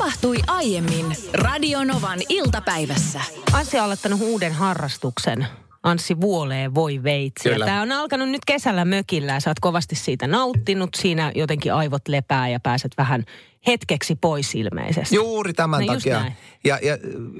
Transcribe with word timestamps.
tapahtui 0.00 0.36
aiemmin 0.46 1.06
Radionovan 1.34 2.18
iltapäivässä. 2.28 3.20
Anssi 3.52 3.78
on 3.78 3.84
aloittanut 3.84 4.20
uuden 4.20 4.52
harrastuksen. 4.52 5.46
Anssi 5.82 6.20
vuolee 6.20 6.74
voi 6.74 7.02
veitsi. 7.02 7.48
Tämä 7.58 7.82
on 7.82 7.92
alkanut 7.92 8.28
nyt 8.28 8.44
kesällä 8.46 8.84
mökillä 8.84 9.32
ja 9.32 9.40
sä 9.40 9.50
oot 9.50 9.60
kovasti 9.60 9.94
siitä 9.94 10.26
nauttinut. 10.26 10.90
Siinä 10.96 11.32
jotenkin 11.34 11.74
aivot 11.74 12.08
lepää 12.08 12.48
ja 12.48 12.60
pääset 12.60 12.92
vähän 12.98 13.24
hetkeksi 13.66 14.16
pois 14.16 14.54
ilmeisesti. 14.54 15.14
Juuri 15.16 15.52
tämän 15.52 15.86
No 15.86 15.94
takia. 15.94 16.20
näin. 16.20 16.32
Ja, 16.64 16.78
ja 16.82 16.98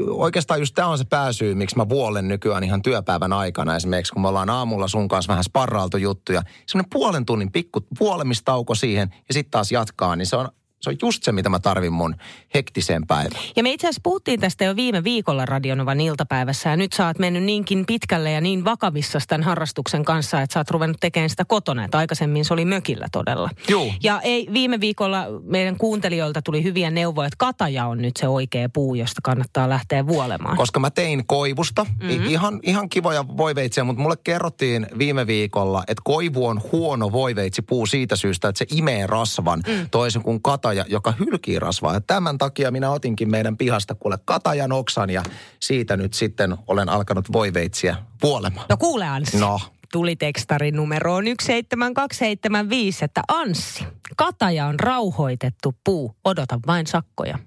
oikeastaan 0.08 0.60
just 0.60 0.74
tämä 0.74 0.88
on 0.88 0.98
se 0.98 1.04
pääsyy, 1.04 1.54
miksi 1.54 1.76
mä 1.76 1.88
vuolen 1.88 2.28
nykyään 2.28 2.64
ihan 2.64 2.82
työpäivän 2.82 3.32
aikana. 3.32 3.76
Esimerkiksi 3.76 4.12
kun 4.12 4.22
me 4.22 4.28
ollaan 4.28 4.50
aamulla 4.50 4.88
sun 4.88 5.08
kanssa 5.08 5.30
vähän 5.30 5.44
sparrailtu 5.44 5.96
juttuja. 5.96 6.42
Semmoinen 6.66 6.90
puolen 6.90 7.26
tunnin 7.26 7.52
pikku 7.52 7.80
vuolemistauko 8.00 8.74
siihen 8.74 9.08
ja 9.28 9.34
sitten 9.34 9.50
taas 9.50 9.72
jatkaa, 9.72 10.16
niin 10.16 10.26
se 10.26 10.36
on, 10.36 10.48
se 10.80 10.90
on 10.90 10.96
just 11.02 11.22
se, 11.22 11.32
mitä 11.32 11.48
mä 11.48 11.58
tarvin 11.58 11.92
mun 11.92 12.16
hektiseen 12.54 13.06
päivään. 13.06 13.42
Ja 13.56 13.62
me 13.62 13.72
itse 13.72 13.86
asiassa 13.86 14.00
puhuttiin 14.02 14.40
tästä 14.40 14.64
jo 14.64 14.76
viime 14.76 15.04
viikolla 15.04 15.46
Radionovan 15.46 16.00
iltapäivässä 16.00 16.70
ja 16.70 16.76
nyt 16.76 16.92
sä 16.92 17.06
oot 17.06 17.18
mennyt 17.18 17.42
niinkin 17.42 17.86
pitkälle 17.86 18.30
ja 18.30 18.40
niin 18.40 18.64
vakavissa 18.64 19.18
tämän 19.28 19.42
harrastuksen 19.42 20.04
kanssa, 20.04 20.40
että 20.40 20.54
sä 20.54 20.60
oot 20.60 20.70
ruvennut 20.70 21.00
tekemään 21.00 21.30
sitä 21.30 21.44
kotona. 21.44 21.84
Että 21.84 21.98
aikaisemmin 21.98 22.44
se 22.44 22.54
oli 22.54 22.64
mökillä 22.64 23.06
todella. 23.12 23.50
Juu. 23.68 23.92
Ja 24.02 24.20
ei, 24.20 24.48
viime 24.52 24.80
viikolla 24.80 25.26
meidän 25.42 25.76
kuuntelijoilta 25.76 26.42
tuli 26.42 26.62
hyviä 26.62 26.90
neuvoja, 26.90 27.26
että 27.26 27.36
kataja 27.38 27.86
on 27.86 27.98
nyt 27.98 28.16
se 28.16 28.28
oikea 28.28 28.68
puu, 28.68 28.94
josta 28.94 29.20
kannattaa 29.24 29.68
lähteä 29.68 30.06
vuolemaan. 30.06 30.56
Koska 30.56 30.80
mä 30.80 30.90
tein 30.90 31.26
koivusta, 31.26 31.84
mm-hmm. 31.84 32.26
ihan, 32.26 32.60
ihan 32.62 32.88
kivoja 32.88 33.24
voiveitsiä, 33.36 33.84
mutta 33.84 34.02
mulle 34.02 34.16
kerrottiin 34.24 34.86
viime 34.98 35.26
viikolla, 35.26 35.84
että 35.88 36.02
koivu 36.04 36.46
on 36.46 36.60
huono 36.72 37.12
voiveitsipuu 37.12 37.86
siitä 37.86 38.16
syystä, 38.16 38.48
että 38.48 38.58
se 38.58 38.66
imee 38.74 39.06
rasvan 39.06 39.62
mm. 39.66 39.90
toisin 39.90 40.22
kuin 40.22 40.42
kataja, 40.42 40.69
joka 40.72 41.14
hylkii 41.18 41.58
rasvaa. 41.58 41.94
Ja 41.94 42.00
tämän 42.00 42.38
takia 42.38 42.70
minä 42.70 42.90
otinkin 42.90 43.30
meidän 43.30 43.56
pihasta 43.56 43.94
kuule 43.94 44.18
katajan 44.24 44.72
oksan 44.72 45.10
ja 45.10 45.22
siitä 45.60 45.96
nyt 45.96 46.14
sitten 46.14 46.56
olen 46.66 46.88
alkanut 46.88 47.32
voiveitsiä 47.32 47.96
vuolemaan. 48.22 48.66
No 48.68 48.76
kuule 48.76 49.06
Anssi. 49.06 49.38
No. 49.38 49.60
Tuli 49.92 50.16
tekstari 50.16 50.70
numeroon 50.70 51.24
17275, 51.24 53.04
että 53.04 53.22
Anssi, 53.28 53.84
kataja 54.16 54.66
on 54.66 54.80
rauhoitettu 54.80 55.74
puu, 55.84 56.16
odota 56.24 56.58
vain 56.66 56.86
sakkoja. 56.86 57.38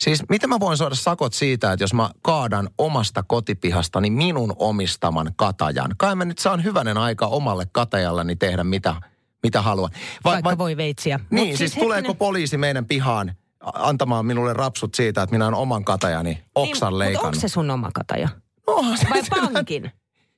Siis 0.00 0.22
miten 0.28 0.48
mä 0.48 0.60
voin 0.60 0.76
saada 0.76 0.94
sakot 0.94 1.32
siitä, 1.32 1.72
että 1.72 1.84
jos 1.84 1.94
mä 1.94 2.10
kaadan 2.22 2.68
omasta 2.78 3.22
kotipihastani 3.22 4.10
minun 4.10 4.52
omistaman 4.58 5.32
katajan? 5.36 5.94
Kai 5.96 6.14
mä 6.14 6.24
nyt 6.24 6.38
saan 6.38 6.64
hyvänen 6.64 6.98
aika 6.98 7.26
omalle 7.26 7.66
katajallani 7.72 8.36
tehdä 8.36 8.64
mitä, 8.64 8.94
mitä 9.42 9.62
haluan. 9.62 9.90
Vai, 10.24 10.32
Vaikka 10.42 10.58
voi 10.58 10.76
veitsiä. 10.76 11.20
Niin, 11.30 11.48
Mut 11.48 11.56
siis, 11.58 11.70
hetkinen- 11.70 11.84
tuleeko 11.84 12.14
poliisi 12.14 12.58
meidän 12.58 12.86
pihaan 12.86 13.32
antamaan 13.60 14.26
minulle 14.26 14.52
rapsut 14.52 14.94
siitä, 14.94 15.22
että 15.22 15.34
minä 15.34 15.44
olen 15.46 15.54
oman 15.58 15.84
katajani 15.84 16.44
oksan 16.54 16.92
niin, 16.92 16.98
leikannut? 16.98 17.22
Mutta 17.24 17.36
onko 17.36 17.40
se 17.40 17.48
sun 17.48 17.70
oma 17.70 17.90
kataja? 17.94 18.28
Se 19.00 19.06
Vai 19.10 19.22
pankin? 19.52 19.92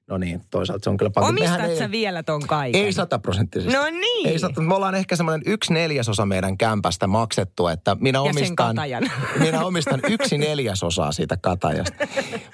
No 0.08 0.18
niin, 0.18 0.40
toisaalta 0.50 0.84
se 0.84 0.90
on 0.90 0.96
kyllä. 0.96 1.10
Mehän 1.16 1.60
Omistat 1.60 1.78
sä 1.78 1.90
vielä 1.90 2.22
ton 2.22 2.42
kaiken? 2.46 2.84
Ei 2.84 2.92
sataprosenttisesti. 2.92 3.76
No 3.78 3.84
niin. 3.84 4.28
Ei 4.28 4.38
sata, 4.38 4.60
me 4.60 4.74
ollaan 4.74 4.94
ehkä 4.94 5.16
semmoinen 5.16 5.42
yksi 5.46 5.72
neljäsosa 5.72 6.26
meidän 6.26 6.58
kämpästä 6.58 7.06
maksettu, 7.06 7.66
että 7.66 7.96
minä 8.00 8.20
omistan, 8.20 8.76
minä 9.44 9.64
omistan 9.64 10.00
yksi 10.10 10.38
neljäsosaa 10.38 11.12
siitä 11.12 11.36
katajasta. 11.36 12.06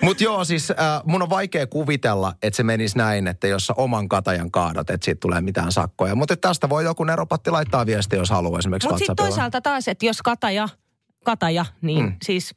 Mutta 0.03 0.25
joo, 0.25 0.45
siis 0.45 0.71
äh, 0.71 0.77
mun 1.05 1.23
on 1.23 1.31
vaikea 1.31 1.67
kuvitella, 1.67 2.33
että 2.43 2.57
se 2.57 2.63
menisi 2.63 2.99
näin, 2.99 3.27
että 3.27 3.47
jos 3.47 3.67
sä 3.67 3.75
oman 3.77 4.09
katajan 4.09 4.51
kaadat, 4.51 4.91
että 4.91 5.05
siitä 5.05 5.21
tulee 5.21 5.41
mitään 5.41 5.73
sakkoja. 5.73 6.15
Mutta 6.15 6.37
tästä 6.37 6.69
voi 6.69 6.85
joku 6.85 7.05
neropatti 7.05 7.51
laittaa 7.51 7.87
viestiä, 7.87 8.19
jos 8.19 8.31
haluaa 8.31 8.59
esimerkiksi 8.59 8.89
Mutta 8.89 8.99
sitten 8.99 9.17
toisaalta 9.17 9.61
taas, 9.61 9.89
että 9.89 10.07
jos 10.07 10.23
kataja, 10.23 10.69
kataja, 11.25 11.67
niin 11.83 12.05
mm. 12.05 12.17
siis 12.25 12.55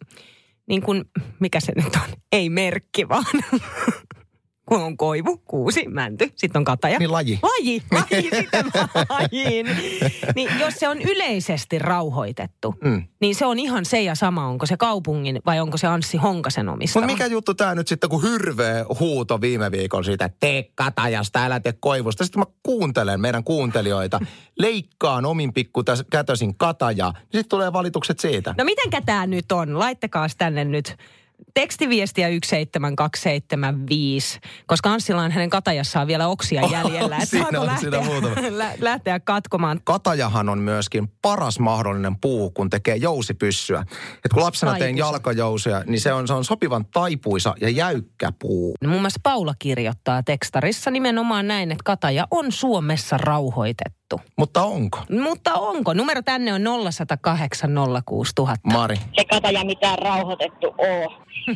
niin 0.68 0.82
kuin, 0.82 1.06
mikä 1.40 1.60
se 1.60 1.72
nyt 1.76 1.96
on? 1.96 2.18
Ei 2.32 2.50
merkki 2.50 3.10
vaan. 3.10 3.26
kun 4.68 4.82
on 4.82 4.98
koivu, 4.98 5.38
kuusi, 5.38 5.88
mänty, 5.88 6.32
sitten 6.36 6.60
on 6.60 6.64
kataja. 6.64 7.00
Niin 7.00 7.12
laji. 7.12 7.40
Laji, 7.44 7.84
laji, 7.92 8.30
sitten 8.40 8.66
lajiin. 9.10 9.68
Niin 10.36 10.60
jos 10.60 10.74
se 10.74 10.88
on 10.88 11.02
yleisesti 11.02 11.80
rauhoitettu, 11.80 12.76
mm. 12.84 13.04
niin 13.22 13.36
se 13.36 13.46
on 13.46 13.60
ihan 13.60 13.86
se 13.86 14.02
ja 14.02 14.16
sama, 14.16 14.48
onko 14.48 14.66
se 14.66 14.78
kaupungin 14.78 15.40
vai 15.46 15.60
onko 15.60 15.78
se 15.78 15.88
Anssi 15.88 16.18
Honkasen 16.18 16.70
omistama. 16.70 17.06
Mutta 17.06 17.14
mikä 17.14 17.34
juttu 17.34 17.54
tämä 17.54 17.76
nyt 17.76 17.88
sitten, 17.88 18.10
kun 18.10 18.24
hirveä 18.24 18.86
huuto 19.00 19.42
viime 19.42 19.72
viikolla 19.72 20.04
siitä, 20.04 20.26
että 20.26 20.38
tee 20.40 20.72
katajasta, 20.76 21.46
älä 21.46 21.60
tee 21.60 21.74
koivusta. 21.80 22.24
Sitten 22.24 22.40
mä 22.40 22.46
kuuntelen 22.64 23.22
meidän 23.22 23.44
kuuntelijoita, 23.44 24.20
leikkaan 24.60 25.26
omin 25.26 25.54
pikku 25.54 25.84
kätösin 26.12 26.58
katajaa, 26.58 27.12
niin 27.12 27.24
sitten 27.24 27.50
tulee 27.50 27.74
valitukset 27.74 28.20
siitä. 28.20 28.56
No 28.58 28.64
mitenkä 28.64 29.02
tämä 29.02 29.28
nyt 29.28 29.52
on? 29.52 29.80
Laittakaa 29.80 30.28
tänne 30.38 30.66
nyt 30.66 30.98
tekstiviestiä 31.62 32.28
17275, 32.28 34.40
koska 34.68 34.92
Anssilla 34.92 35.22
on 35.22 35.32
hänen 35.32 35.50
katajassaan 35.50 36.08
vielä 36.08 36.28
oksia 36.28 36.62
jäljellä. 36.72 37.16
että 37.16 37.30
siinä 37.30 37.62
on, 37.62 37.70
siinä 37.80 37.98
lähteä, 37.98 38.14
muutama. 38.14 38.36
lä- 38.58 38.74
lähteä 38.80 39.20
katkomaan? 39.20 39.82
Katajahan 39.84 40.50
on 40.50 40.60
myöskin 40.60 41.08
paras 41.22 41.60
mahdollinen 41.60 42.16
puu, 42.16 42.52
kun 42.52 42.70
tekee 42.70 42.96
jousipyssyä. 42.96 43.86
Et 44.26 44.34
kun 44.34 44.44
lapsena 44.44 44.72
tein 44.72 44.82
Taipuisa. 44.82 45.06
jalkajousuja, 45.06 45.84
niin 45.86 46.02
se 46.02 46.14
on, 46.14 46.28
se 46.28 46.34
on 46.34 46.46
sopivan 46.46 46.86
taipuisa 46.86 47.56
ja 47.62 47.70
jäykkä 47.70 48.32
puu. 48.40 48.76
Muun 48.88 49.02
muassa 49.02 49.20
Paula 49.24 49.54
kirjoittaa 49.60 50.24
tekstarissa 50.24 50.92
nimenomaan 50.92 51.48
näin, 51.48 51.72
että 51.72 51.84
kataja 51.86 52.28
on 52.32 52.52
Suomessa 52.52 53.18
rauhoitettu. 53.18 54.07
Mutta 54.38 54.64
onko? 54.64 55.00
Mutta 55.24 55.54
onko? 55.54 55.94
Numero 55.94 56.22
tänne 56.22 56.54
on 56.54 56.62
0108 56.92 57.70
06000. 58.06 58.70
Mari. 58.74 58.96
se 58.96 59.26
kataja 59.30 59.64
mitään 59.66 60.00
rauhoitettu 60.00 60.68
oo. 60.78 61.14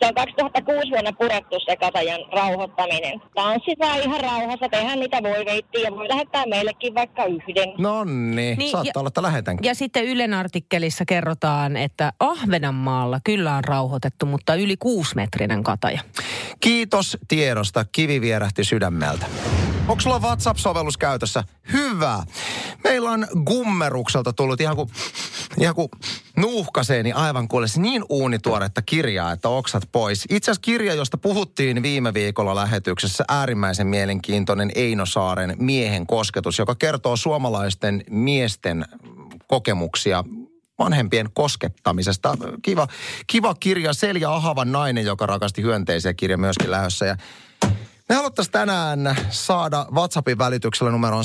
se 0.00 0.06
on 0.06 0.14
2006 0.14 0.90
vuonna 0.90 1.12
purettu 1.12 1.56
se 1.68 1.76
katajan 1.76 2.20
rauhoittaminen. 2.32 3.20
Tanssitaan 3.34 3.98
ihan 4.02 4.20
rauhassa, 4.20 4.68
tehdään 4.68 5.00
niitä 5.00 5.22
voi 5.22 5.44
veittiä 5.44 5.80
ja 5.82 5.90
voi 5.90 6.08
lähettää 6.08 6.44
meillekin 6.46 6.94
vaikka 6.94 7.24
yhden. 7.24 7.72
No 7.78 8.04
niin, 8.04 8.58
Niin, 8.58 8.70
saattaa 8.70 8.90
ja- 8.94 9.00
olla, 9.00 9.08
että 9.08 9.22
lähetänkin. 9.22 9.68
Ja 9.68 9.74
sitten 9.74 10.04
Ylen 10.04 10.34
artikkelissa 10.34 11.04
kerrotaan, 11.04 11.76
että 11.76 12.12
Ahvenanmaalla 12.20 13.20
kyllä 13.24 13.54
on 13.56 13.64
rauhoitettu, 13.64 14.26
mutta 14.26 14.54
yli 14.54 14.76
kuusimetrinen 14.76 15.62
kataja. 15.62 16.00
Kiitos 16.60 17.16
tiedosta. 17.28 17.84
Kivi 17.92 18.20
vierähti 18.20 18.64
sydämeltä. 18.64 19.26
Onko 19.90 20.00
sulla 20.00 20.18
WhatsApp-sovellus 20.18 20.96
käytössä? 20.96 21.44
Hyvä. 21.72 22.22
Meillä 22.84 23.10
on 23.10 23.26
Gummerukselta 23.44 24.32
tullut 24.32 24.60
ihan 24.60 24.76
kuin, 24.76 24.90
ihan 25.60 25.74
kuin 25.74 25.88
nuuhkaseeni 26.36 27.12
aivan 27.12 27.48
kuule 27.48 27.68
se 27.68 27.80
niin 27.80 28.04
uunituoretta 28.08 28.82
kirjaa, 28.82 29.32
että 29.32 29.48
oksat 29.48 29.82
pois. 29.92 30.24
Itse 30.30 30.50
asiassa 30.50 30.60
kirja, 30.60 30.94
josta 30.94 31.18
puhuttiin 31.18 31.82
viime 31.82 32.14
viikolla 32.14 32.54
lähetyksessä, 32.54 33.24
äärimmäisen 33.28 33.86
mielenkiintoinen 33.86 34.70
Eino 34.74 35.06
Saaren 35.06 35.56
miehen 35.58 36.06
kosketus, 36.06 36.58
joka 36.58 36.74
kertoo 36.74 37.16
suomalaisten 37.16 38.04
miesten 38.10 38.84
kokemuksia 39.46 40.24
vanhempien 40.78 41.28
koskettamisesta. 41.34 42.36
Kiva, 42.62 42.88
kiva 43.26 43.54
kirja 43.54 43.92
Selja 43.92 44.34
Ahavan 44.34 44.72
nainen, 44.72 45.04
joka 45.04 45.26
rakasti 45.26 45.62
hyönteisiä 45.62 46.14
kirja 46.14 46.38
myöskin 46.38 46.70
lähössä. 46.70 47.06
Ja 47.06 47.16
me 48.10 48.16
haluttaisiin 48.16 48.52
tänään 48.52 49.16
saada 49.28 49.86
WhatsAppin 49.94 50.38
välityksellä 50.38 50.92
numeroon 50.92 51.24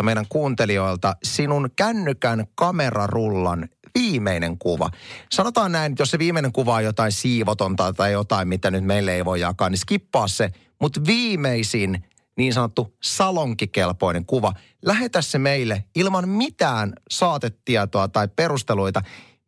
1806000 0.00 0.02
meidän 0.02 0.26
kuuntelijoilta 0.28 1.16
sinun 1.22 1.70
kännykän 1.76 2.46
kamerarullan 2.54 3.68
viimeinen 3.94 4.58
kuva. 4.58 4.90
Sanotaan 5.30 5.72
näin, 5.72 5.92
että 5.92 6.02
jos 6.02 6.10
se 6.10 6.18
viimeinen 6.18 6.52
kuva 6.52 6.74
on 6.74 6.84
jotain 6.84 7.12
siivotonta 7.12 7.92
tai 7.92 8.12
jotain, 8.12 8.48
mitä 8.48 8.70
nyt 8.70 8.84
meille 8.84 9.14
ei 9.14 9.24
voi 9.24 9.40
jakaa, 9.40 9.70
niin 9.70 9.78
skippaa 9.78 10.28
se. 10.28 10.50
Mutta 10.80 11.00
viimeisin 11.06 12.04
niin 12.36 12.54
sanottu 12.54 12.96
salonkikelpoinen 13.02 14.26
kuva, 14.26 14.52
lähetä 14.84 15.22
se 15.22 15.38
meille 15.38 15.84
ilman 15.94 16.28
mitään 16.28 16.92
saatetietoa 17.10 18.08
tai 18.08 18.28
perusteluita. 18.28 19.02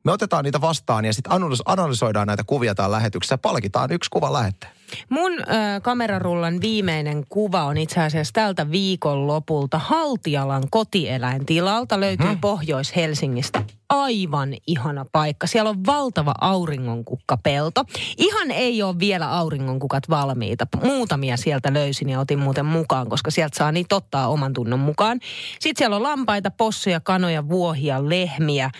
Me 0.04 0.12
otetaan 0.12 0.44
niitä 0.44 0.60
vastaan 0.60 1.04
ja 1.04 1.12
sitten 1.12 1.32
analysoidaan 1.64 2.26
näitä 2.26 2.44
kuvia 2.46 2.74
täällä 2.74 2.96
lähetyksessä 2.96 3.34
ja 3.34 3.38
palkitaan 3.38 3.92
yksi 3.92 4.10
kuva 4.10 4.32
lähettäjä. 4.32 4.73
Mun 5.08 5.32
ö, 5.32 5.44
kamerarullan 5.82 6.60
viimeinen 6.60 7.24
kuva 7.28 7.64
on 7.64 7.76
itse 7.76 8.00
asiassa 8.00 8.32
tältä 8.32 8.70
viikon 8.70 9.26
lopulta 9.26 9.78
Haltialan 9.78 10.62
kotieläintilalta. 10.70 12.00
Löytyy 12.00 12.26
hmm. 12.26 12.40
Pohjois-Helsingistä. 12.40 13.62
Aivan 13.88 14.54
ihana 14.66 15.06
paikka. 15.12 15.46
Siellä 15.46 15.70
on 15.70 15.86
valtava 15.86 16.34
auringonkukkapelto. 16.40 17.84
Ihan 18.18 18.50
ei 18.50 18.82
ole 18.82 18.98
vielä 18.98 19.30
auringonkukat 19.30 20.10
valmiita. 20.10 20.66
Muutamia 20.82 21.36
sieltä 21.36 21.74
löysin 21.74 22.08
ja 22.08 22.20
otin 22.20 22.38
muuten 22.38 22.66
mukaan, 22.66 23.08
koska 23.08 23.30
sieltä 23.30 23.58
saa 23.58 23.72
niitä 23.72 23.96
ottaa 23.96 24.28
oman 24.28 24.52
tunnon 24.52 24.80
mukaan. 24.80 25.20
Sitten 25.60 25.78
siellä 25.78 25.96
on 25.96 26.02
lampaita, 26.02 26.50
possuja, 26.50 27.00
kanoja, 27.00 27.48
vuohia, 27.48 28.08
lehmiä 28.08 28.70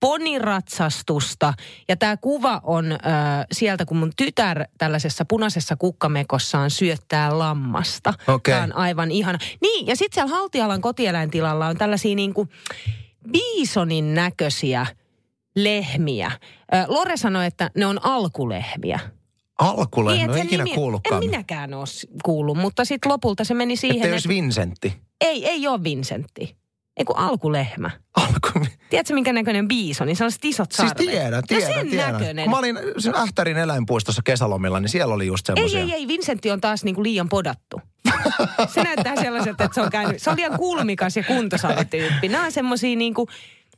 poniratsastusta. 0.00 1.54
Ja 1.88 1.96
tämä 1.96 2.16
kuva 2.16 2.60
on 2.64 2.92
äh, 2.92 2.98
sieltä, 3.52 3.84
kun 3.84 3.96
mun 3.96 4.12
tytär 4.16 4.64
tällaisessa 4.78 5.24
punaisessa 5.24 5.76
kukkamekossaan 5.76 6.70
syöttää 6.70 7.38
lammasta. 7.38 8.14
Okei. 8.28 8.54
Tämä 8.54 8.64
on 8.64 8.76
aivan 8.76 9.10
ihana. 9.10 9.38
Niin, 9.62 9.86
ja 9.86 9.96
sitten 9.96 10.14
siellä 10.14 10.36
Haltialan 10.36 10.80
kotieläintilalla 10.80 11.66
on 11.66 11.76
tällaisia 11.76 12.14
niin 12.14 12.34
kuin 12.34 12.48
biisonin 13.32 14.14
näköisiä 14.14 14.86
lehmiä. 15.56 16.30
Ö, 16.74 16.84
Lore 16.88 17.16
sanoi, 17.16 17.46
että 17.46 17.70
ne 17.74 17.86
on 17.86 18.04
alkulehmiä. 18.04 19.00
Alkulehmä, 19.58 20.26
Niin, 20.26 20.40
en 20.40 20.46
ikinä 20.46 20.64
nimi- 20.64 20.74
kuullutkaan. 20.74 21.22
En 21.22 21.30
minäkään 21.30 21.74
ole 21.74 21.84
kuullut, 22.24 22.58
mutta 22.58 22.84
sitten 22.84 23.12
lopulta 23.12 23.44
se 23.44 23.54
meni 23.54 23.76
siihen, 23.76 23.96
Että 23.96 24.06
että 24.06 24.16
jos 24.16 24.28
Vincentti. 24.28 24.94
ei, 25.20 25.46
ei 25.48 25.68
ole 25.68 25.84
Vincentti. 25.84 26.56
Ei 26.96 27.04
kun 27.04 27.18
alkulehmä. 27.18 27.90
Alku... 28.16 28.66
Tiedätkö, 28.90 29.14
minkä 29.14 29.32
näköinen 29.32 29.68
biisoni? 29.68 30.08
Niin 30.08 30.16
sellaiset 30.16 30.44
isot 30.44 30.72
Siis 30.72 30.88
sarvet. 30.88 31.06
tiedän, 31.06 31.32
no 31.32 31.42
tiedän, 31.48 31.74
sen 31.74 31.88
tiedän. 31.90 32.12
näköinen. 32.12 32.44
Kun 32.44 32.50
mä 32.50 32.58
olin 32.58 32.78
sen 32.98 33.14
Ähtärin 33.14 33.56
eläinpuistossa 33.56 34.22
kesälomilla, 34.24 34.80
niin 34.80 34.88
siellä 34.88 35.14
oli 35.14 35.26
just 35.26 35.48
Ei, 35.48 35.54
semmoisia. 35.54 35.80
ei, 35.80 35.92
ei. 35.92 36.08
Vincentti 36.08 36.50
on 36.50 36.60
taas 36.60 36.84
niinku 36.84 37.02
liian 37.02 37.28
podattu. 37.28 37.80
se 38.74 38.82
näyttää 38.82 39.16
sellaiselta, 39.16 39.64
että 39.64 39.74
se 39.74 39.80
on 39.80 39.90
käynyt. 39.90 40.22
Se 40.22 40.30
on 40.30 40.36
liian 40.36 40.56
kulmikas 40.58 41.16
ja 41.16 41.22
kuntosaalityyppi. 41.22 42.28
Nämä 42.28 42.44
on 42.44 42.52
semmosia 42.52 42.96
niinku, 42.96 43.28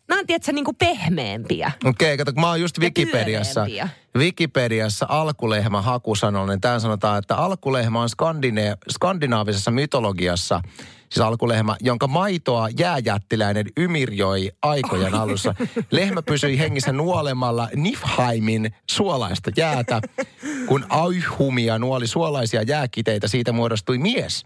nämä 0.08 0.18
on 0.20 0.26
tiedätkö, 0.26 0.52
niinku 0.52 0.72
pehmeämpiä. 0.72 1.72
Okei, 1.84 2.16
kato, 2.18 2.32
kun 2.32 2.40
mä 2.40 2.48
oon 2.48 2.60
just 2.60 2.78
Wikipediassa. 2.78 3.66
Wikipediassa 4.16 5.06
alkulehmä 5.08 5.82
hakusanolla, 5.82 6.52
niin 6.52 6.60
tää 6.60 6.78
sanotaan, 6.78 7.18
että 7.18 7.36
alkulehmä 7.36 8.00
on 8.02 8.08
skandine, 8.08 8.76
skandinaavisessa 8.90 9.70
mytologiassa, 9.70 10.60
siis 11.10 11.26
alkulehmä, 11.26 11.76
jonka 11.80 12.06
maitoa 12.06 12.68
jääjättiläinen 12.78 13.66
ymirjoi 13.76 14.50
aikojen 14.62 15.14
alussa. 15.14 15.54
Lehmä 15.90 16.22
pysyi 16.22 16.58
hengissä 16.58 16.92
nuolemalla 16.92 17.68
Nifheimin 17.76 18.74
suolaista 18.90 19.50
jäätä. 19.56 20.00
Kun 20.66 20.86
Auhumia 20.88 21.78
nuoli 21.78 22.06
suolaisia 22.06 22.62
jääkiteitä, 22.62 23.28
siitä 23.28 23.52
muodostui 23.52 23.98
mies. 23.98 24.44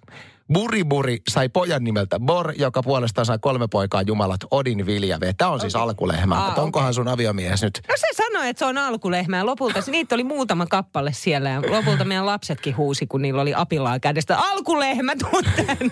Buriburi 0.52 1.18
sai 1.28 1.48
pojan 1.48 1.84
nimeltä 1.84 2.20
Bor, 2.20 2.52
joka 2.56 2.82
puolestaan 2.82 3.26
sai 3.26 3.38
kolme 3.40 3.68
poikaa 3.68 4.02
jumalat 4.02 4.40
Odin 4.50 4.86
Viljave. 4.86 5.32
Tämä 5.32 5.50
on 5.50 5.60
siis 5.60 5.76
alkulehmä. 5.76 6.38
Ah, 6.38 6.46
Mutta 6.46 6.62
onkohan 6.62 6.94
sun 6.94 7.08
aviomies 7.08 7.62
nyt? 7.62 7.80
No 7.88 7.94
se 7.96 8.06
sanoi, 8.14 8.48
että 8.48 8.58
se 8.58 8.64
on 8.64 8.78
alkulehmä 8.78 9.36
ja 9.36 9.46
lopulta 9.46 9.80
niitä 9.86 10.14
oli 10.14 10.24
muutama 10.24 10.66
kappale 10.66 11.12
siellä 11.12 11.50
ja 11.50 11.62
lopulta 11.68 12.04
meidän 12.04 12.26
lapsetkin 12.26 12.76
huusi, 12.76 13.06
kun 13.06 13.22
niillä 13.22 13.42
oli 13.42 13.52
apilaa 13.56 14.00
kädestä. 14.00 14.38
Alkulehmä, 14.38 15.12
tuu 15.16 15.42
tänne. 15.56 15.90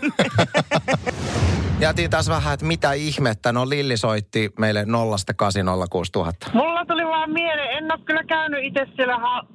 Jäätiin 1.81 2.11
taas 2.11 2.29
vähän, 2.29 2.55
että 2.55 2.67
mitä 2.67 2.93
ihmettä. 2.93 3.53
No 3.53 3.69
Lilli 3.69 3.97
soitti 3.97 4.53
meille 4.59 4.85
0806000. 4.85 6.51
Mulla 6.55 6.85
tuli 6.85 7.05
vaan 7.05 7.31
mieleen, 7.31 7.77
en 7.79 7.93
ole 7.93 8.01
kyllä 8.05 8.25
käynyt 8.25 8.65
itse 8.65 8.87
siellä 8.97 9.19
ha- 9.19 9.47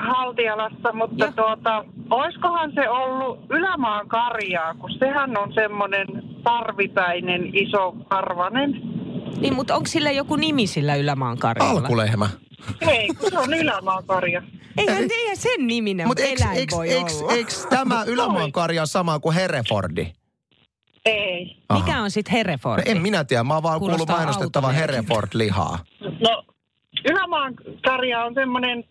Haltialassa, 0.00 0.92
mutta 0.92 1.24
Joo. 1.24 1.32
tuota, 1.36 1.84
oiskohan 2.10 2.72
se 2.74 2.88
ollut 2.88 3.38
Ylämaan 3.50 4.08
karjaa, 4.08 4.74
kun 4.74 4.90
sehän 4.98 5.38
on 5.38 5.52
semmoinen 5.54 6.06
tarvipäinen 6.44 7.56
iso 7.56 7.92
karvanen. 8.08 8.70
Niin, 9.40 9.54
mutta 9.54 9.74
onko 9.74 9.86
sillä 9.86 10.10
joku 10.10 10.36
nimi 10.36 10.66
sillä 10.66 10.94
Ylämaan 10.94 11.38
karjalla? 11.38 11.80
Alkulehmä. 11.80 12.28
Ei, 12.80 13.08
kun 13.08 13.30
se 13.30 13.38
on 13.38 13.54
Ylämaan 13.54 14.04
karja. 14.06 14.42
Eihän, 14.78 15.02
eihän 15.10 15.36
sen 15.36 15.66
niminen 15.66 16.06
Mutta 16.06 16.22
eikö 16.22 16.42
eläin 16.42 16.58
eks, 16.58 16.74
voi 16.74 16.92
eks, 16.92 17.20
olla. 17.22 17.32
eks 17.32 17.66
tämä 17.70 18.04
Ylämaan 18.06 18.52
karja 18.52 18.86
sama 18.86 19.18
kuin 19.18 19.34
Herefordi? 19.34 20.12
Ei. 21.04 21.56
Aha. 21.68 21.80
Mikä 21.84 22.00
on 22.02 22.10
sitten 22.10 22.32
Hereford? 22.32 22.78
No 22.78 22.92
en 22.92 23.02
minä 23.02 23.24
tiedä, 23.24 23.44
mä 23.44 23.54
oon 23.54 23.62
vaan 23.62 23.78
kuullut 23.78 24.08
mainostettavan. 24.08 24.74
Hereford-lihaa. 24.74 25.78
No, 26.00 26.42
Ylämaan 27.10 27.54
karja 27.84 28.24
on 28.24 28.34
semmoinen, 28.34 28.84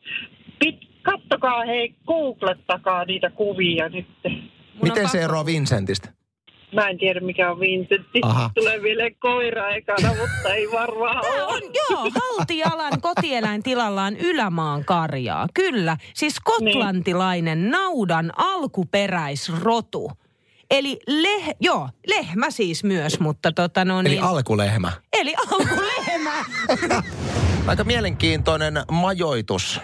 pit, 0.59 0.75
kattokaa 1.01 1.65
hei, 1.65 1.95
googlettakaa 2.07 3.05
niitä 3.05 3.29
kuvia 3.29 3.89
nyt. 3.89 4.07
Mun 4.23 4.81
Miten 4.81 5.09
se 5.09 5.21
eroaa 5.21 5.45
Vincentistä? 5.45 6.13
Mä 6.75 6.89
en 6.89 6.97
tiedä 6.97 7.19
mikä 7.19 7.51
on 7.51 7.59
Vincentti. 7.59 8.19
Aha. 8.21 8.49
Tulee 8.55 8.81
vielä 8.81 9.03
koira 9.19 9.69
ekana, 9.69 10.07
mutta 10.09 10.53
ei 10.53 10.67
varmaan 10.71 11.21
Tämä 11.21 11.45
ole. 11.45 11.53
on, 11.53 11.61
joo, 11.89 12.11
Haltialan 12.15 13.01
kotieläintilallaan 13.01 14.17
Ylämaan 14.17 14.85
karjaa. 14.85 15.47
Kyllä, 15.53 15.97
siis 16.13 16.35
skotlantilainen 16.35 17.69
naudan 17.69 18.31
alkuperäisrotu. 18.37 20.11
Eli 20.69 20.99
leh, 21.07 21.55
joo, 21.59 21.89
lehmä 22.07 22.51
siis 22.51 22.83
myös, 22.83 23.19
mutta 23.19 23.51
tota 23.51 23.85
no 23.85 23.99
Eli 23.99 24.09
niin, 24.09 24.23
alkulehmä. 24.23 24.91
eli 25.13 25.35
alkulehmä. 25.51 26.45
Aika 27.67 27.83
mielenkiintoinen 27.83 28.83
majoitus 28.91 29.81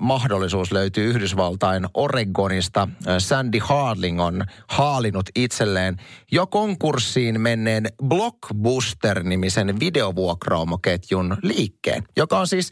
mahdollisuus 0.00 0.72
löytyy 0.72 1.10
Yhdysvaltain 1.10 1.86
Oregonista. 1.94 2.88
Sandy 3.18 3.58
Harling 3.58 4.20
on 4.20 4.44
haalinut 4.68 5.26
itselleen 5.36 5.96
jo 6.32 6.46
konkurssiin 6.46 7.40
menneen 7.40 7.86
Blockbuster-nimisen 8.04 9.80
videovuokraamoketjun 9.80 11.36
liikkeen, 11.42 12.04
joka 12.16 12.38
on 12.38 12.46
siis 12.46 12.70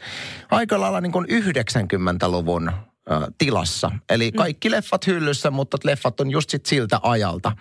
aika 0.51 0.81
lailla 0.81 1.01
niin 1.01 1.11
kuin 1.11 1.27
90-luvun 1.29 2.69
ö, 2.69 2.92
tilassa. 3.37 3.91
Eli 4.09 4.31
kaikki 4.31 4.71
leffat 4.71 5.07
hyllyssä, 5.07 5.51
mutta 5.51 5.77
leffat 5.83 6.19
on 6.19 6.31
just 6.31 6.49
sit 6.49 6.65
siltä 6.65 6.99
ajalta. 7.03 7.51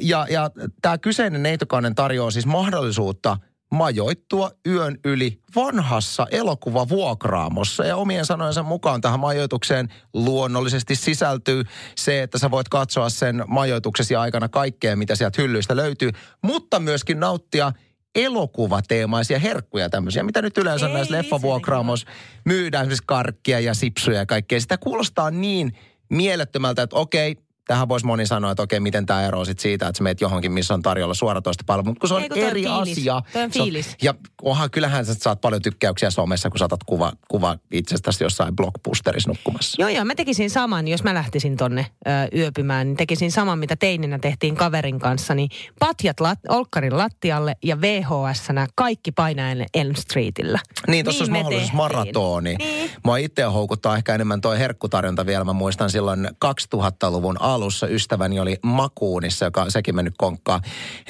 Ja, 0.00 0.26
ja 0.30 0.50
tämä 0.82 0.98
kyseinen 0.98 1.42
neitokainen 1.42 1.94
tarjoaa 1.94 2.30
siis 2.30 2.46
mahdollisuutta 2.46 3.36
majoittua 3.72 4.50
yön 4.66 4.98
yli 5.04 5.40
vanhassa 5.56 6.26
elokuvavuokraamossa. 6.30 7.84
Ja 7.84 7.96
omien 7.96 8.26
sanojensa 8.26 8.62
mukaan 8.62 9.00
tähän 9.00 9.20
majoitukseen 9.20 9.88
luonnollisesti 10.14 10.94
sisältyy 10.94 11.64
se, 11.96 12.22
että 12.22 12.38
sä 12.38 12.50
voit 12.50 12.68
katsoa 12.68 13.10
sen 13.10 13.44
majoituksesi 13.46 14.16
aikana 14.16 14.48
kaikkea, 14.48 14.96
mitä 14.96 15.16
sieltä 15.16 15.42
hyllyistä 15.42 15.76
löytyy, 15.76 16.10
mutta 16.42 16.80
myöskin 16.80 17.20
nauttia 17.20 17.72
elokuvateemaisia 18.14 19.38
herkkuja 19.38 19.90
tämmöisiä, 19.90 20.22
mitä 20.22 20.42
nyt 20.42 20.58
yleensä 20.58 20.86
Ei 20.86 20.92
näissä 20.92 21.14
leffavuokraamoissa 21.14 22.06
myydään, 22.44 22.82
esimerkiksi 22.82 23.04
karkkia 23.06 23.60
ja 23.60 23.74
sipsuja 23.74 24.18
ja 24.18 24.26
kaikkea. 24.26 24.60
Sitä 24.60 24.78
kuulostaa 24.78 25.30
niin 25.30 25.72
mielettömältä, 26.08 26.82
että 26.82 26.96
okei, 26.96 27.36
tähän 27.66 27.88
voisi 27.88 28.06
moni 28.06 28.26
sanoa, 28.26 28.50
että 28.50 28.62
okei, 28.62 28.80
miten 28.80 29.06
tämä 29.06 29.26
eroaa 29.26 29.44
sit 29.44 29.58
siitä, 29.58 29.88
että 29.88 29.98
sä 29.98 30.04
meet 30.04 30.20
johonkin, 30.20 30.52
missä 30.52 30.74
on 30.74 30.82
tarjolla 30.82 31.14
suoratoista 31.14 31.64
palvelua, 31.66 31.90
mutta 31.90 32.00
kun 32.00 32.08
se 32.08 32.14
on 32.14 32.22
Ei, 32.22 32.28
kun 32.28 32.38
on 32.38 32.44
eri 32.44 32.62
fiilis. 32.62 32.98
asia. 32.98 33.22
Toi 33.32 33.42
on 33.42 33.50
fiilis. 33.50 33.96
ja 34.02 34.14
onhan 34.42 34.70
kyllähän 34.70 35.06
sä 35.06 35.14
saat 35.14 35.40
paljon 35.40 35.62
tykkäyksiä 35.62 36.10
somessa, 36.10 36.50
kun 36.50 36.58
saatat 36.58 36.80
kuva, 36.86 37.12
kuva 37.28 37.56
itsestäsi 37.72 38.24
jossain 38.24 38.56
blockbusterissa 38.56 39.30
nukkumassa. 39.30 39.82
Joo, 39.82 39.88
joo, 39.88 40.04
mä 40.04 40.14
tekisin 40.14 40.50
saman, 40.50 40.88
jos 40.88 41.02
mä 41.04 41.14
lähtisin 41.14 41.56
tonne 41.56 41.86
ö, 42.06 42.10
yöpymään, 42.38 42.86
niin 42.86 42.96
tekisin 42.96 43.32
saman, 43.32 43.58
mitä 43.58 43.76
teininä 43.76 44.18
tehtiin 44.18 44.56
kaverin 44.56 44.98
kanssa, 44.98 45.34
niin 45.34 45.48
patjat 45.78 46.20
lat, 46.20 46.38
olkkarin 46.48 46.98
lattialle 46.98 47.56
ja 47.64 47.80
vhs 47.80 48.48
kaikki 48.74 49.12
painaen 49.12 49.66
Elm 49.74 49.94
Streetillä. 49.94 50.58
Niin, 50.88 51.04
tuossa 51.04 51.22
olisi 51.22 51.32
me 51.32 51.38
mahdollisuus 51.38 51.62
tehtiin. 51.70 51.76
maratoni. 51.76 52.54
Niin. 52.58 52.90
Mua 53.04 53.16
itse 53.16 53.42
houkuttaa 53.42 53.96
ehkä 53.96 54.14
enemmän 54.14 54.40
toi 54.40 54.58
herkkutarjonta 54.58 55.26
vielä. 55.26 55.44
Mä 55.44 55.52
muistan 55.52 55.90
silloin 55.90 56.28
2000-luvun 56.44 57.42
alussa 57.54 57.86
ystäväni 57.86 58.40
oli 58.40 58.56
Makuunissa, 58.62 59.44
joka 59.44 59.62
on 59.62 59.70
sekin 59.70 59.96
mennyt 59.96 60.14
konkkaan. 60.18 60.60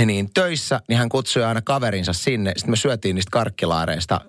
Niin 0.06 0.30
töissä, 0.34 0.80
niin 0.88 0.98
hän 0.98 1.08
kutsui 1.08 1.44
aina 1.44 1.62
kaverinsa 1.62 2.12
sinne. 2.12 2.52
Sitten 2.56 2.70
me 2.70 2.76
syötiin 2.76 3.14
niistä 3.14 3.30
karkkilaareista 3.30 4.20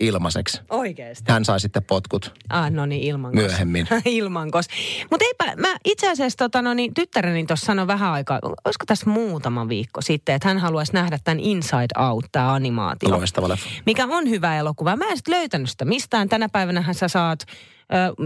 ilmaiseksi. 0.00 0.60
Oikeesti. 0.70 1.32
Hän 1.32 1.44
sai 1.44 1.60
sitten 1.60 1.84
potkut. 1.84 2.34
Ah, 2.48 2.70
no 2.70 2.86
niin, 2.86 3.02
ilmankos. 3.02 3.42
Myöhemmin. 3.42 3.88
ilmankos. 4.04 4.66
Mutta 5.10 5.24
eipä, 5.24 5.56
mä 5.56 5.76
itse 5.84 6.10
asiassa 6.10 6.36
tota, 6.36 6.62
no 6.62 6.74
niin, 6.74 6.94
tyttäreni 6.94 7.46
tuossa 7.46 7.66
sanoi 7.66 7.86
vähän 7.86 8.12
aikaa, 8.12 8.38
olisiko 8.42 8.84
tässä 8.86 9.10
muutama 9.10 9.68
viikko 9.68 10.00
sitten, 10.00 10.34
että 10.34 10.48
hän 10.48 10.58
haluaisi 10.58 10.92
nähdä 10.92 11.18
tämän 11.24 11.40
Inside 11.40 12.00
Out, 12.08 12.24
tämä 12.32 12.52
animaatio. 12.52 13.10
Loistava 13.10 13.48
leffa. 13.48 13.68
Mikä 13.86 14.06
on 14.10 14.30
hyvä 14.30 14.56
elokuva. 14.56 14.96
Mä 14.96 15.08
en 15.08 15.16
sit 15.16 15.28
löytänyt 15.28 15.70
sitä 15.70 15.84
mistään. 15.84 16.28
Tänä 16.28 16.48
päivänä 16.48 16.92
sä 16.92 17.08
saat 17.08 17.44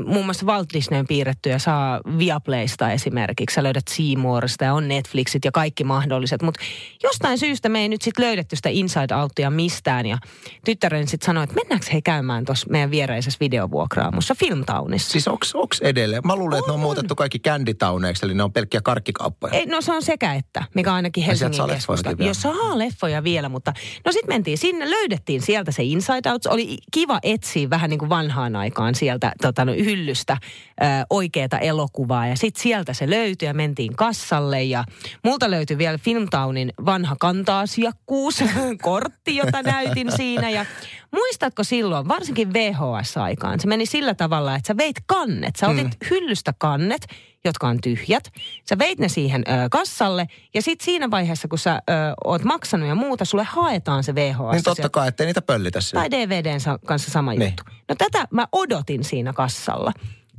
muun 0.06 0.24
muassa 0.24 0.46
Walt 0.46 0.68
Disneyn 0.72 1.06
piirrettyjä 1.06 1.58
saa 1.58 2.00
Viaplaysta 2.18 2.92
esimerkiksi. 2.92 3.54
Sä 3.54 3.62
löydät 3.62 3.88
Seymourista 3.88 4.64
ja 4.64 4.74
on 4.74 4.88
Netflixit 4.88 5.44
ja 5.44 5.52
kaikki 5.52 5.84
mahdolliset. 5.84 6.42
Mutta 6.42 6.60
jostain 7.02 7.38
syystä 7.38 7.68
me 7.68 7.80
ei 7.80 7.88
nyt 7.88 8.02
sit 8.02 8.18
löydetty 8.18 8.56
sitä 8.56 8.68
Inside 8.68 9.14
Outia 9.14 9.50
mistään. 9.50 10.06
Ja 10.06 10.18
tyttären 10.64 11.08
sitten 11.08 11.26
sanoi, 11.26 11.44
että 11.44 11.56
mennäänkö 11.56 11.86
he 11.92 12.00
käymään 12.00 12.44
tuossa 12.44 12.66
meidän 12.70 12.90
viereisessä 12.90 13.38
videovuokraamussa 13.40 14.34
Filmtownissa. 14.34 15.10
Siis 15.12 15.28
onks, 15.28 15.54
onks 15.54 15.80
edelleen? 15.80 16.22
Mä 16.24 16.36
luulen, 16.36 16.58
että 16.58 16.68
ne 16.68 16.72
on 16.72 16.78
On, 16.78 16.80
muutettu 16.80 17.14
kaikki 17.14 17.38
känditauneiksi, 17.38 18.26
eli 18.26 18.34
ne 18.34 18.42
on 18.42 18.52
pelkkiä 18.52 18.80
karkkikauppoja. 18.80 19.54
Ei, 19.54 19.66
no 19.66 19.80
se 19.80 19.92
on 19.92 20.02
sekä 20.02 20.34
että, 20.34 20.64
mikä 20.74 20.94
ainakin 20.94 21.24
Helsingin 21.24 21.54
saa 21.54 21.68
keskusta. 21.68 22.10
Jos 22.18 22.42
saa 22.42 22.78
leffoja 22.78 23.24
vielä, 23.24 23.48
mutta 23.48 23.72
no 24.04 24.12
sitten 24.12 24.34
mentiin 24.34 24.58
sinne, 24.58 24.90
löydettiin 24.90 25.42
sieltä 25.42 25.72
se 25.72 25.82
Inside 25.82 26.30
Out. 26.30 26.46
Oli 26.46 26.78
kiva 26.92 27.18
etsiä 27.22 27.70
vähän 27.70 27.90
niin 27.90 27.98
kuin 27.98 28.08
vanhaan 28.08 28.56
aikaan 28.56 28.94
sieltä 28.94 29.32
tota, 29.52 29.64
no, 29.64 29.72
hyllystä 29.72 30.36
ö, 30.82 30.84
oikeata 31.10 31.58
elokuvaa. 31.58 32.26
Ja 32.26 32.36
sitten 32.36 32.62
sieltä 32.62 32.92
se 32.92 33.10
löytyi 33.10 33.48
ja 33.48 33.54
mentiin 33.54 33.96
kassalle 33.96 34.62
ja 34.62 34.84
multa 35.24 35.50
löytyi 35.50 35.78
vielä 35.78 35.98
Filmtownin 35.98 36.72
vanha 36.86 37.16
kanta-asiakkuus, 37.20 38.44
kortti, 38.82 39.36
jota 39.36 39.62
näytin 39.62 40.12
siinä. 40.12 40.50
Ja 40.50 40.66
Muistatko 41.12 41.64
silloin, 41.64 42.08
varsinkin 42.08 42.52
VHS-aikaan, 42.52 43.60
se 43.60 43.66
meni 43.68 43.86
sillä 43.86 44.14
tavalla, 44.14 44.54
että 44.56 44.66
sä 44.66 44.76
veit 44.76 44.96
kannet. 45.06 45.56
Sä 45.56 45.68
otit 45.68 45.84
mm. 45.86 46.06
hyllystä 46.10 46.54
kannet, 46.58 47.06
jotka 47.44 47.68
on 47.68 47.78
tyhjät. 47.80 48.32
Sä 48.68 48.78
veit 48.78 48.98
ne 48.98 49.08
siihen 49.08 49.44
ö, 49.48 49.68
kassalle 49.70 50.26
ja 50.54 50.62
sitten 50.62 50.84
siinä 50.84 51.10
vaiheessa, 51.10 51.48
kun 51.48 51.58
sä 51.58 51.74
ö, 51.90 51.92
oot 52.24 52.44
maksanut 52.44 52.88
ja 52.88 52.94
muuta, 52.94 53.24
sulle 53.24 53.44
haetaan 53.44 54.04
se 54.04 54.14
VHS. 54.14 54.52
Niin 54.52 54.62
totta 54.64 54.88
kai, 54.88 55.08
ettei 55.08 55.26
niitä 55.26 55.42
pöllitä 55.42 55.80
siellä. 55.80 56.08
Tai 56.08 56.10
DVDn 56.10 56.60
sa- 56.60 56.78
kanssa 56.86 57.10
sama 57.10 57.30
Niin. 57.32 57.42
juttu. 57.42 57.62
No 57.88 57.94
tätä 57.98 58.26
mä 58.30 58.46
odotin 58.52 59.04
siinä 59.04 59.32
kassalla. 59.32 59.92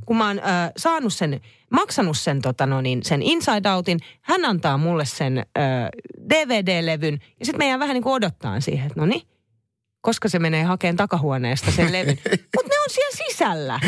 Kun 0.06 0.16
mä 0.16 0.26
oon 0.26 0.38
ö, 0.38 0.42
saanut 0.76 1.12
sen, 1.12 1.40
maksanut 1.70 2.18
sen, 2.18 2.42
tota 2.42 2.66
no 2.66 2.80
niin, 2.80 3.02
sen 3.02 3.22
Inside 3.22 3.70
Outin, 3.70 3.98
hän 4.22 4.44
antaa 4.44 4.78
mulle 4.78 5.04
sen 5.04 5.38
ö, 5.38 5.60
DVD-levyn 6.30 7.18
ja 7.40 7.46
sitten 7.46 7.58
meidän 7.58 7.80
vähän 7.80 7.94
niin 7.94 8.02
kuin 8.02 8.14
odottaa 8.14 8.60
siihen, 8.60 8.86
että 8.86 9.00
no 9.00 9.06
niin, 9.06 9.22
koska 10.04 10.28
se 10.28 10.38
menee 10.38 10.62
hakemaan 10.64 10.96
takahuoneesta 10.96 11.70
sen 11.70 11.92
levyn. 11.96 12.18
Mutta 12.56 12.68
ne 12.68 12.78
on 12.84 12.90
siellä 12.90 13.16
sisällä. 13.28 13.80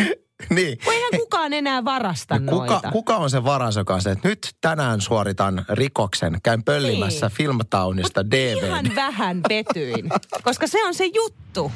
niin. 0.51 0.79
Kun 0.85 0.93
eihän 0.93 1.11
kukaan 1.17 1.53
enää 1.53 1.85
varasta 1.85 2.39
No 2.39 2.53
Kuka, 2.53 2.73
noita. 2.73 2.91
kuka 2.93 3.17
on 3.17 3.31
se 3.31 3.45
varas, 3.45 3.77
joka 3.77 3.95
on 3.95 4.03
se, 4.03 4.11
että 4.11 4.29
nyt 4.29 4.55
tänään 4.61 5.01
suoritan 5.01 5.65
rikoksen, 5.69 6.39
käyn 6.43 6.63
pöllimässä 6.65 7.27
Niin. 7.27 7.37
Filmtownista 7.37 8.31
DVD. 8.31 8.67
Ihan 8.67 8.87
vähän 8.95 9.41
petyin, 9.49 10.09
koska 10.43 10.67
se 10.67 10.85
on 10.85 10.95
se 10.95 11.05
juttu. 11.07 11.73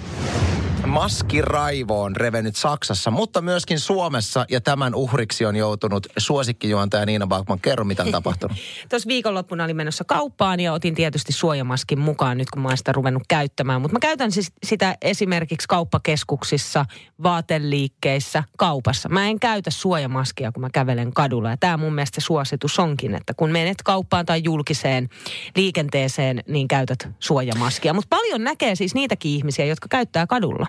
Maskiraivo 0.90 2.02
on 2.02 2.16
revennyt 2.16 2.56
Saksassa, 2.56 3.10
mutta 3.10 3.40
myöskin 3.40 3.78
Suomessa 3.78 4.46
ja 4.48 4.60
tämän 4.60 4.94
uhriksi 4.94 5.44
on 5.46 5.56
joutunut 5.56 6.06
suosikkijuontaja 6.16 7.06
Niina 7.06 7.26
Backman. 7.26 7.60
Kerro, 7.60 7.84
mitä 7.84 8.02
on 8.02 8.12
tapahtunut. 8.20 8.56
Tuossa 8.88 9.08
viikonloppuna 9.08 9.64
olin 9.64 9.76
menossa 9.76 10.04
kauppaan 10.04 10.60
ja 10.60 10.72
otin 10.72 10.94
tietysti 10.94 11.32
suojamaskin 11.32 11.98
mukaan 11.98 12.38
nyt, 12.38 12.50
kun 12.50 12.62
mä 12.62 12.68
oon 12.68 12.76
sitä 12.76 12.92
ruvennut 12.92 13.22
käyttämään. 13.28 13.80
Mutta 13.80 13.92
mä 13.92 14.00
käytän 14.00 14.32
siis 14.32 14.52
sitä 14.62 14.96
esimerkiksi 15.02 15.68
kauppakeskuksissa, 15.68 16.86
vaateliikkeissä, 17.22 18.44
kaupassa. 18.58 19.08
Mä 19.08 19.26
en 19.28 19.40
käytä 19.40 19.70
suojamaskia, 19.70 20.52
kun 20.52 20.60
mä 20.60 20.70
kävelen 20.72 21.12
kadulla. 21.12 21.50
Ja 21.50 21.56
tämä 21.56 21.76
mun 21.76 21.94
mielestä 21.94 22.20
suositus 22.20 22.78
onkin, 22.78 23.14
että 23.14 23.34
kun 23.34 23.50
menet 23.50 23.82
kauppaan 23.84 24.26
tai 24.26 24.40
julkiseen 24.44 25.08
liikenteeseen, 25.56 26.42
niin 26.48 26.68
käytät 26.68 27.08
suojamaskia. 27.18 27.94
Mutta 27.94 28.16
paljon 28.16 28.44
näkee 28.44 28.74
siis 28.74 28.94
niitäkin 28.94 29.32
ihmisiä, 29.32 29.64
jotka 29.64 29.88
käyttää 29.88 30.26
kadulla. 30.26 30.66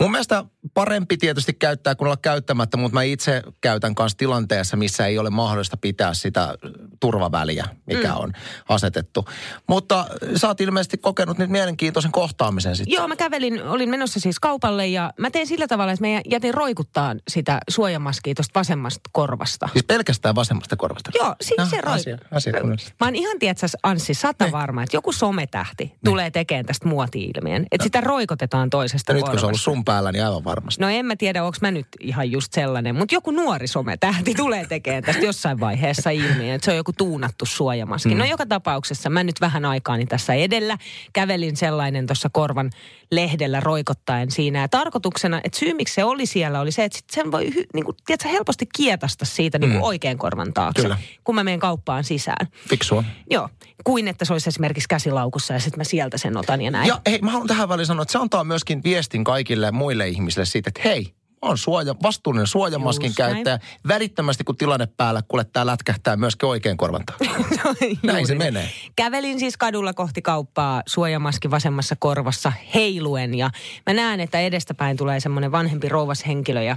Mun 0.00 0.10
mielestä 0.10 0.44
parempi 0.74 1.16
tietysti 1.16 1.52
käyttää 1.52 1.94
kuin 1.94 2.06
olla 2.06 2.16
käyttämättä, 2.16 2.76
mutta 2.76 2.94
mä 2.94 3.02
itse 3.02 3.42
käytän 3.60 3.94
kanssa 3.94 4.18
tilanteessa, 4.18 4.76
missä 4.76 5.06
ei 5.06 5.18
ole 5.18 5.30
mahdollista 5.30 5.76
pitää 5.76 6.14
sitä 6.14 6.54
turvaväliä, 7.00 7.64
mikä 7.86 8.08
mm. 8.08 8.16
on 8.16 8.32
asetettu. 8.68 9.24
Mutta 9.66 10.06
sä 10.36 10.48
oot 10.48 10.60
ilmeisesti 10.60 10.98
kokenut 10.98 11.38
nyt 11.38 11.50
mielenkiintoisen 11.50 12.12
kohtaamisen 12.12 12.76
sitten. 12.76 12.94
Joo, 12.94 13.08
mä 13.08 13.16
kävelin, 13.16 13.62
olin 13.62 13.90
menossa 13.90 14.20
siis 14.20 14.40
kaupalle 14.40 14.86
ja 14.86 15.12
mä 15.18 15.30
tein 15.30 15.46
sillä 15.46 15.68
tavalla, 15.68 15.92
että 15.92 16.06
mä 16.06 16.20
jätin 16.30 16.54
roikuttaa 16.54 17.14
sitä 17.28 17.58
suojamaskia 17.70 18.34
tuosta 18.34 18.60
vasemmasta 18.60 19.10
korvasta. 19.12 19.68
Siis 19.72 19.84
pelkästään 19.84 20.34
vasemmasta 20.34 20.76
korvasta. 20.76 21.10
Joo, 21.14 21.34
siis 21.40 21.70
se 21.70 21.80
roi- 21.80 21.92
asia, 21.92 22.18
asia. 22.30 22.52
Mä 23.00 23.06
oon 23.06 23.14
ihan, 23.14 23.38
tiedätkö, 23.38 23.66
Anssi, 23.82 24.14
sata 24.14 24.52
varma, 24.52 24.82
että 24.82 24.96
joku 24.96 25.12
sometähti 25.12 25.92
tulee 26.04 26.30
tekemään 26.30 26.66
tästä 26.66 26.88
muoti-ilmiön. 26.88 27.66
Että 27.72 27.84
sitä 27.84 28.00
roikotetaan 28.00 28.70
toisesta 28.70 29.12
Ja 29.12 29.16
nyt 29.16 29.28
kun 29.28 29.40
se 29.40 29.46
on 29.46 29.51
ollut 29.52 29.60
sun 29.60 29.84
päällä, 29.84 30.12
niin 30.12 30.24
aivan 30.24 30.44
varmasti. 30.44 30.82
No 30.82 30.88
en 30.88 31.06
mä 31.06 31.16
tiedä, 31.16 31.44
onko 31.44 31.58
mä 31.60 31.70
nyt 31.70 31.86
ihan 32.00 32.30
just 32.30 32.52
sellainen, 32.52 32.96
mutta 32.96 33.14
joku 33.14 33.30
nuori 33.30 33.66
sometähti 33.66 34.34
tulee 34.34 34.66
tekemään 34.66 35.02
tästä 35.02 35.24
jossain 35.24 35.60
vaiheessa 35.60 36.10
ilmiön, 36.10 36.54
että 36.54 36.64
se 36.64 36.70
on 36.70 36.76
joku 36.76 36.92
tuunattu 36.92 37.46
suojamaski. 37.46 38.08
Mm. 38.14 38.18
No 38.18 38.24
joka 38.24 38.46
tapauksessa 38.46 39.10
mä 39.10 39.24
nyt 39.24 39.40
vähän 39.40 39.64
aikaani 39.64 40.06
tässä 40.06 40.34
edellä 40.34 40.78
kävelin 41.12 41.56
sellainen 41.56 42.06
tuossa 42.06 42.28
korvan 42.32 42.70
lehdellä 43.12 43.60
roikottaen 43.60 44.30
siinä. 44.30 44.60
Ja 44.60 44.68
tarkoituksena, 44.68 45.40
että 45.44 45.58
syy 45.58 45.74
miksi 45.74 45.94
se 45.94 46.04
oli 46.04 46.26
siellä 46.26 46.60
oli 46.60 46.72
se, 46.72 46.84
että 46.84 46.98
sit 46.98 47.10
sen 47.10 47.32
voi 47.32 47.50
niin 47.74 47.84
kuin, 47.84 47.96
tiedätkö, 48.06 48.28
helposti 48.28 48.66
kietasta 48.76 49.24
siitä 49.24 49.58
niin 49.58 49.70
kuin 49.70 49.78
Mm. 49.80 49.82
oikean 49.86 50.18
korvan 50.18 50.52
taakse, 50.52 50.82
Kyllä. 50.82 50.98
kun 51.24 51.34
mä 51.34 51.44
menen 51.44 51.60
kauppaan 51.60 52.04
sisään. 52.04 52.48
Fiksua. 52.68 53.04
Joo, 53.30 53.48
kuin 53.84 54.08
että 54.08 54.24
se 54.24 54.32
olisi 54.32 54.48
esimerkiksi 54.48 54.88
käsilaukussa 54.88 55.54
ja 55.54 55.60
sitten 55.60 55.78
mä 55.80 55.84
sieltä 55.84 56.18
sen 56.18 56.36
otan 56.36 56.62
ja 56.62 56.70
näin. 56.70 56.88
Ja 56.88 57.00
hei, 57.06 57.18
mä 57.22 57.30
haluan 57.30 57.48
tähän 57.48 57.68
väliin 57.68 57.86
sanoa, 57.86 58.02
että 58.02 58.12
se 58.12 58.18
antaa 58.18 58.44
myöskin 58.44 58.80
viestin 58.84 59.24
kaikille 59.24 59.70
muille 59.70 60.08
ihmisille 60.08 60.44
siitä, 60.46 60.68
että 60.68 60.80
hei, 60.84 61.14
mä 61.42 61.48
oon 61.48 61.58
suoja, 61.58 61.94
vastuullinen 62.02 62.46
suojamaskin 62.46 63.08
Just 63.08 63.18
näin. 63.18 63.32
käyttäjä. 63.34 63.58
Välittömästi 63.88 64.44
kun 64.44 64.56
tilanne 64.56 64.86
päällä, 64.96 65.22
kuule 65.28 65.44
tää 65.44 65.66
lätkähtää 65.66 66.16
myöskin 66.16 66.48
oikein 66.48 66.76
korvan 66.76 67.02
taakse. 67.06 67.46
Näin 68.02 68.26
se 68.26 68.34
menee. 68.34 68.68
Kävelin 68.96 69.38
siis 69.38 69.56
kadulla 69.56 69.94
kohti 69.94 70.22
kauppaa 70.22 70.82
suojamaski 70.86 71.50
vasemmassa 71.50 71.96
korvassa 71.98 72.52
heiluen 72.74 73.34
ja 73.34 73.50
mä 73.86 73.94
näen, 73.94 74.20
että 74.20 74.40
edestäpäin 74.40 74.96
tulee 74.96 75.20
semmoinen 75.20 75.52
vanhempi 75.52 75.88
rouvas 75.88 76.26
henkilö 76.26 76.62
ja 76.62 76.76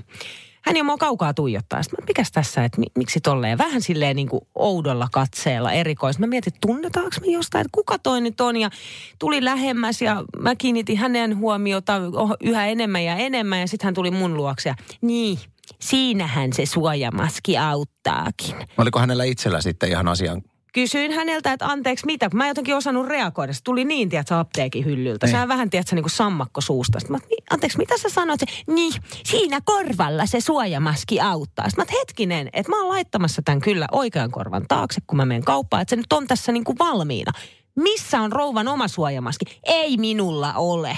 hän 0.66 0.78
jo 0.78 0.84
mua 0.84 0.98
kaukaa 0.98 1.34
tuijottaa. 1.34 1.84
Sitten 1.84 2.04
mä, 2.04 2.06
mikäs 2.08 2.32
tässä, 2.32 2.64
että 2.64 2.80
mi, 2.80 2.86
miksi 2.98 3.20
tolleen? 3.22 3.58
Vähän 3.58 3.82
silleen 3.82 4.16
niin 4.16 4.30
kuin 4.30 4.42
oudolla 4.56 5.08
katseella 5.12 5.72
erikois. 5.72 6.20
Mä 6.20 6.28
mietin, 6.28 6.54
tunnetaanko 6.62 7.16
me 7.22 7.28
jostain, 7.28 7.62
että 7.62 7.76
kuka 7.76 8.00
toi 8.00 8.22
nyt 8.22 8.42
on? 8.42 8.58
Ja 8.58 8.70
tuli 9.20 9.46
lähemmäs 9.46 10.02
ja 10.02 10.24
mä 10.40 10.56
kiinnitin 10.56 10.98
hänen 10.98 11.38
huomiota 11.38 12.02
oh, 12.14 12.38
yhä 12.42 12.66
enemmän 12.66 13.04
ja 13.04 13.16
enemmän. 13.16 13.60
Ja 13.60 13.68
sitten 13.68 13.88
hän 13.88 13.94
tuli 13.94 14.12
mun 14.12 14.38
luokse 14.38 14.70
ja 14.70 14.76
niin, 15.02 15.40
siinähän 15.82 16.54
se 16.54 16.66
suojamaski 16.66 17.58
auttaakin. 17.58 18.56
Oliko 18.78 19.00
hänellä 19.00 19.24
itsellä 19.24 19.62
sitten 19.62 19.90
ihan 19.90 20.08
asian? 20.08 20.42
Kysyin 20.76 21.12
häneltä, 21.12 21.54
että 21.54 21.68
anteeksi 21.68 22.06
mitä, 22.06 22.30
kun 22.30 22.38
mä 22.38 22.44
en 22.44 22.48
jotenkin 22.48 22.76
osannut 22.76 23.08
reagoida. 23.08 23.54
Se 23.54 23.64
tuli 23.64 23.86
niin, 23.86 24.10
tiedätkö, 24.10 24.40
apteekin 24.40 24.86
hyllyltä. 24.86 25.26
Niin. 25.26 25.32
Sehän 25.32 25.48
vähän, 25.48 25.70
tiedätkö, 25.70 25.96
niin 25.96 26.04
kuin 26.04 26.12
sammakko 26.12 26.62
suusta. 26.62 27.00
Sitten 27.00 27.16
mä, 27.16 27.28
"Niin, 27.30 27.44
anteeksi, 27.50 27.78
mitä 27.78 27.98
sä 27.98 28.10
sanoit? 28.10 28.40
Se, 28.40 28.46
niin, 28.68 28.94
siinä 29.26 29.60
korvalla 29.66 30.26
se 30.26 30.42
suojamaski 30.42 31.20
auttaa. 31.20 31.70
Sitten 31.70 31.86
mä, 31.86 32.00
hetkinen, 32.00 32.50
että 32.54 32.72
mä 32.72 32.80
oon 32.82 32.90
laittamassa 32.90 33.42
tämän 33.46 33.62
kyllä 33.62 33.88
oikean 33.92 34.32
korvan 34.32 34.66
taakse, 34.68 35.02
kun 35.08 35.18
mä 35.18 35.26
menen 35.26 35.44
kauppaan. 35.44 35.82
Että 35.82 35.90
se 35.90 35.96
nyt 35.96 36.14
on 36.14 36.28
tässä 36.28 36.52
niin 36.52 36.64
kuin 36.64 36.78
valmiina. 36.78 37.32
Missä 37.76 38.22
on 38.22 38.32
rouvan 38.32 38.68
oma 38.68 38.88
suojamaski? 38.88 39.46
Ei 39.64 39.98
minulla 39.98 40.54
ole. 40.54 40.98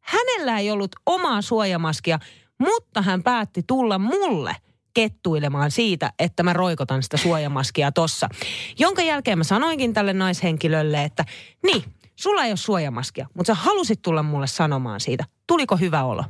Hänellä 0.00 0.58
ei 0.58 0.70
ollut 0.70 0.96
omaa 1.06 1.42
suojamaskia, 1.42 2.18
mutta 2.58 3.02
hän 3.02 3.22
päätti 3.22 3.62
tulla 3.66 3.98
mulle 3.98 4.56
kettuilemaan 4.94 5.70
siitä, 5.70 6.12
että 6.18 6.42
mä 6.42 6.52
roikotan 6.52 7.02
sitä 7.02 7.16
suojamaskia 7.16 7.92
tossa. 7.92 8.28
Jonka 8.78 9.02
jälkeen 9.02 9.38
mä 9.38 9.44
sanoinkin 9.44 9.94
tälle 9.94 10.12
naishenkilölle, 10.12 11.04
että 11.04 11.24
niin, 11.64 11.84
sulla 12.16 12.44
ei 12.44 12.50
ole 12.50 12.56
suojamaskia, 12.56 13.26
mutta 13.34 13.54
sä 13.54 13.60
halusit 13.62 14.02
tulla 14.02 14.22
mulle 14.22 14.46
sanomaan 14.46 15.00
siitä. 15.00 15.24
Tuliko 15.46 15.76
hyvä 15.76 16.04
olo? 16.04 16.24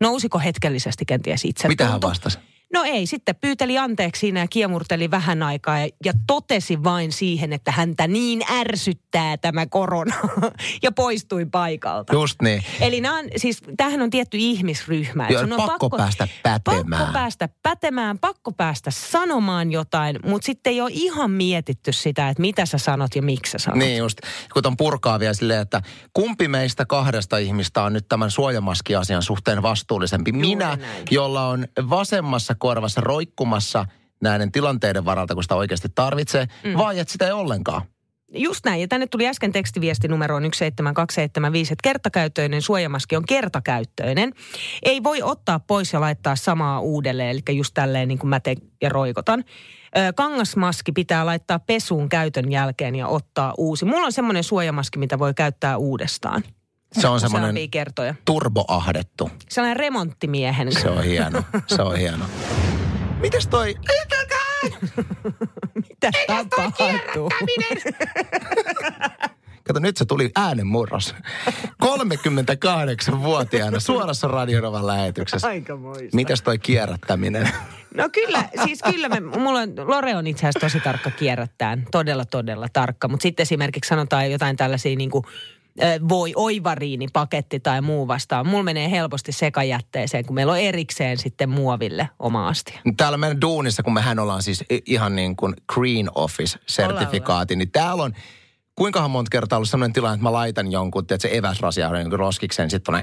Nousiko 0.00 0.38
hetkellisesti 0.38 1.04
kenties 1.04 1.44
itse 1.44 1.68
Mitä 1.68 1.88
hän 1.88 2.02
vastasi? 2.02 2.38
No 2.72 2.82
ei, 2.84 3.06
sitten 3.06 3.36
pyyteli 3.36 3.78
anteeksi 3.78 4.20
siinä 4.20 4.40
ja 4.40 4.46
kiemurteli 4.48 5.10
vähän 5.10 5.42
aikaa 5.42 5.78
ja, 5.78 5.88
ja 6.04 6.12
totesi 6.26 6.84
vain 6.84 7.12
siihen, 7.12 7.52
että 7.52 7.72
häntä 7.72 8.06
niin 8.06 8.42
ärsyttää 8.52 9.36
tämä 9.36 9.66
korona 9.66 10.14
ja 10.82 10.92
poistui 10.92 11.46
paikalta. 11.46 12.12
Just 12.12 12.42
niin. 12.42 12.62
Eli 12.80 13.00
nämä 13.00 13.18
on, 13.18 13.24
siis 13.36 13.62
tämähän 13.76 14.02
on 14.02 14.10
tietty 14.10 14.36
ihmisryhmä. 14.40 15.28
Joo, 15.30 15.42
on 15.42 15.50
pakko 15.56 15.90
päästä 15.90 16.28
pätemään. 16.42 17.00
Pakko 17.00 17.12
päästä 17.12 17.48
pätemään, 17.62 18.18
pakko 18.18 18.52
päästä 18.52 18.90
sanomaan 18.90 19.72
jotain, 19.72 20.18
mutta 20.24 20.46
sitten 20.46 20.72
ei 20.72 20.80
ole 20.80 20.90
ihan 20.92 21.30
mietitty 21.30 21.92
sitä, 21.92 22.28
että 22.28 22.40
mitä 22.40 22.66
sä 22.66 22.78
sanot 22.78 23.16
ja 23.16 23.22
miksi 23.22 23.52
sä 23.52 23.58
sanot. 23.58 23.78
Niin 23.78 23.98
just, 23.98 24.18
kun 24.52 24.66
on 24.66 24.76
purkaa 24.76 25.18
vielä 25.18 25.34
silleen, 25.34 25.60
että 25.60 25.82
kumpi 26.14 26.48
meistä 26.48 26.86
kahdesta 26.86 27.38
ihmistä 27.38 27.82
on 27.82 27.92
nyt 27.92 28.08
tämän 28.08 28.30
suojamaskiasian 28.30 29.22
suhteen 29.22 29.62
vastuullisempi? 29.62 30.32
Minä, 30.32 30.78
jolla 31.10 31.46
on 31.46 31.66
vasemmassa 31.90 32.54
korvassa 32.60 33.00
roikkumassa 33.00 33.86
näiden 34.22 34.52
tilanteiden 34.52 35.04
varalta, 35.04 35.34
kun 35.34 35.42
sitä 35.42 35.54
oikeasti 35.54 35.88
tarvitsee, 35.94 36.46
mm. 36.64 36.76
vai 36.76 36.98
että 36.98 37.12
sitä 37.12 37.26
ei 37.26 37.32
ollenkaan? 37.32 37.82
Just 38.34 38.64
näin. 38.64 38.80
Ja 38.80 38.88
tänne 38.88 39.06
tuli 39.06 39.26
äsken 39.26 39.52
tekstiviesti 39.52 40.08
numeroon 40.08 40.42
17275, 40.42 41.72
että 41.72 41.82
kertakäyttöinen 41.82 42.62
suojamaski 42.62 43.16
on 43.16 43.26
kertakäyttöinen. 43.26 44.32
Ei 44.82 45.02
voi 45.02 45.22
ottaa 45.22 45.60
pois 45.60 45.92
ja 45.92 46.00
laittaa 46.00 46.36
samaa 46.36 46.80
uudelleen, 46.80 47.30
eli 47.30 47.56
just 47.56 47.74
tälleen 47.74 48.08
niin 48.08 48.18
kuin 48.18 48.28
mä 48.28 48.40
teen 48.40 48.56
ja 48.82 48.88
roikotan. 48.88 49.44
Kangasmaski 50.14 50.92
pitää 50.92 51.26
laittaa 51.26 51.58
pesuun 51.58 52.08
käytön 52.08 52.52
jälkeen 52.52 52.94
ja 52.94 53.06
ottaa 53.06 53.54
uusi. 53.58 53.84
Mulla 53.84 54.06
on 54.06 54.12
semmoinen 54.12 54.44
suojamaski, 54.44 54.98
mitä 54.98 55.18
voi 55.18 55.34
käyttää 55.34 55.76
uudestaan. 55.76 56.42
Se 56.92 57.08
on 57.08 57.20
semmoinen 57.20 57.70
kertoja. 57.70 58.14
turboahdettu. 58.24 59.30
Sellainen 59.48 59.76
remonttimiehen. 59.76 60.72
Se 60.72 60.88
on 60.88 61.04
hieno, 61.04 61.42
se 61.66 61.82
on 61.82 61.96
hieno. 61.96 62.24
Mites 63.20 63.46
toi? 63.46 63.74
Mitä 65.74 66.10
tapahtuu? 66.26 67.30
Kato, 69.66 69.80
nyt 69.80 69.96
se 69.96 70.04
tuli 70.04 70.30
äänenmurros. 70.36 71.14
38-vuotiaana 71.84 73.80
suorassa 73.80 74.28
Radionovan 74.28 74.86
lähetyksessä. 74.86 75.48
Aikamoista. 75.48 76.16
Mites 76.16 76.42
toi 76.42 76.58
kierrättäminen? 76.58 77.48
No 77.94 78.08
kyllä, 78.12 78.44
siis 78.64 78.82
kyllä 78.82 79.08
me, 79.08 79.20
mulla 79.20 79.58
on, 79.58 79.72
Lore 79.76 80.16
on 80.16 80.26
itse 80.26 80.40
asiassa 80.40 80.60
tosi 80.60 80.80
tarkka 80.80 81.10
kierrättään, 81.10 81.86
todella 81.90 82.24
todella 82.24 82.66
tarkka. 82.72 83.08
Mutta 83.08 83.22
sitten 83.22 83.42
esimerkiksi 83.42 83.88
sanotaan 83.88 84.30
jotain 84.30 84.56
tällaisia 84.56 84.96
niin 84.96 85.10
kuin 85.10 85.24
voi 86.08 86.32
oivariinipaketti 86.36 87.60
tai 87.60 87.80
muu 87.80 88.08
vastaan. 88.08 88.46
Mulla 88.46 88.62
menee 88.62 88.90
helposti 88.90 89.32
sekajätteeseen, 89.32 90.26
kun 90.26 90.34
meillä 90.34 90.52
on 90.52 90.58
erikseen 90.58 91.18
sitten 91.18 91.48
muoville 91.48 92.08
oma 92.18 92.48
astia. 92.48 92.80
Täällä 92.96 93.18
meidän 93.18 93.40
duunissa, 93.40 93.82
kun 93.82 93.94
mehän 93.94 94.18
ollaan 94.18 94.42
siis 94.42 94.64
ihan 94.86 95.16
niin 95.16 95.36
kuin 95.36 95.54
Green 95.74 96.08
Office-sertifikaati, 96.14 97.56
niin 97.56 97.70
täällä 97.70 98.02
on 98.02 98.12
kuinkahan 98.74 99.10
monta 99.10 99.30
kertaa 99.30 99.56
ollut 99.56 99.68
sellainen 99.68 99.92
tilanne, 99.92 100.14
että 100.14 100.22
mä 100.22 100.32
laitan 100.32 100.72
jonkun, 100.72 101.02
että 101.02 101.18
se 101.18 101.30
eväsrasia 101.32 101.98
jonkun 101.98 102.18
roskiksen, 102.18 102.70
sitten 102.70 102.94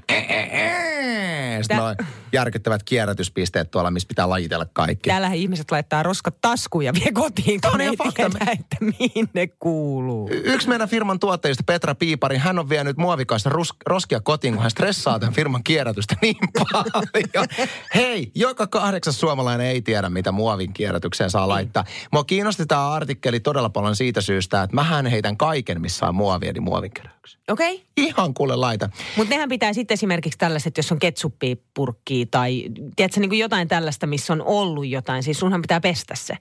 on 1.56 1.64
sitten 1.64 1.78
Tä- 1.78 1.84
on 1.84 1.96
järkyttävät 2.34 2.84
kierrätyspisteet 2.84 3.72
tuolla, 3.72 3.92
missä 3.92 4.08
pitää 4.08 4.30
lajitella 4.30 4.66
kaikki. 4.74 5.10
Täällähän 5.10 5.38
ihmiset 5.38 5.72
laittaa 5.72 6.04
roskat 6.04 6.36
taskuun 6.42 6.86
ja 6.86 6.94
vie 6.94 7.12
kotiin, 7.14 7.62
kun 7.72 7.82
ei 7.82 7.98
tiedä, 8.16 8.52
että 8.52 8.78
mihin 9.00 9.30
ne 9.34 9.48
kuuluu. 9.48 10.30
Y- 10.32 10.42
Yksi 10.46 10.70
meidän 10.70 10.90
firman 10.90 11.20
tuottajista, 11.20 11.64
Petra 11.64 11.96
Piipari, 11.96 12.38
hän 12.38 12.60
on 12.60 12.70
vienyt 12.70 12.98
muovikaista 12.98 13.50
rus- 13.50 13.76
roskia 13.86 14.20
kotiin, 14.20 14.54
kun 14.54 14.62
hän 14.62 14.72
stressaa 14.72 15.20
tämän 15.20 15.34
firman 15.34 15.64
kierrätystä 15.64 16.16
niin 16.22 16.38
paljon. 16.60 17.48
Hei, 17.96 18.32
joka 18.36 18.68
kahdeksas 18.68 19.20
suomalainen 19.20 19.68
ei 19.68 19.82
tiedä, 19.82 20.10
mitä 20.10 20.32
muovin 20.32 20.74
kierrätykseen 20.74 21.30
saa 21.30 21.48
laittaa. 21.48 21.84
Mua 22.12 22.24
kiinnosti 22.24 22.66
tämä 22.66 22.92
artikkeli 22.92 23.40
todella 23.40 23.70
paljon 23.70 23.96
siitä 23.96 24.22
syystä, 24.22 24.64
että 24.64 24.76
mähän 24.76 25.06
heitän 25.06 25.38
kaiken, 25.38 25.82
missä 25.82 26.08
on 26.08 26.16
muovia, 26.16 26.54
niin 26.54 26.64
muovinkeräykseen. 26.64 27.44
Okei? 27.48 27.74
Okay? 27.76 27.86
Ihan 27.98 28.34
kuule 28.34 28.56
laita. 28.56 28.90
Mutta 29.16 29.34
nehän 29.34 29.50
pitää 29.50 29.74
sitten 29.74 29.94
esimerkiksi 29.94 30.38
tällaiset, 30.40 30.78
jos 30.78 30.92
on 30.92 31.00
ketsuppipurkkia 31.40 32.26
tai 32.32 32.64
tiedätkö, 32.96 33.20
niin 33.20 33.30
kuin 33.30 33.40
jotain 33.40 33.68
tällaista, 33.68 34.08
missä 34.08 34.34
on 34.34 34.42
ollut 34.42 34.88
jotain. 34.88 35.24
Siis 35.24 35.40
sunhan 35.40 35.62
pitää 35.62 35.80
pestä 35.80 36.16
se. 36.16 36.38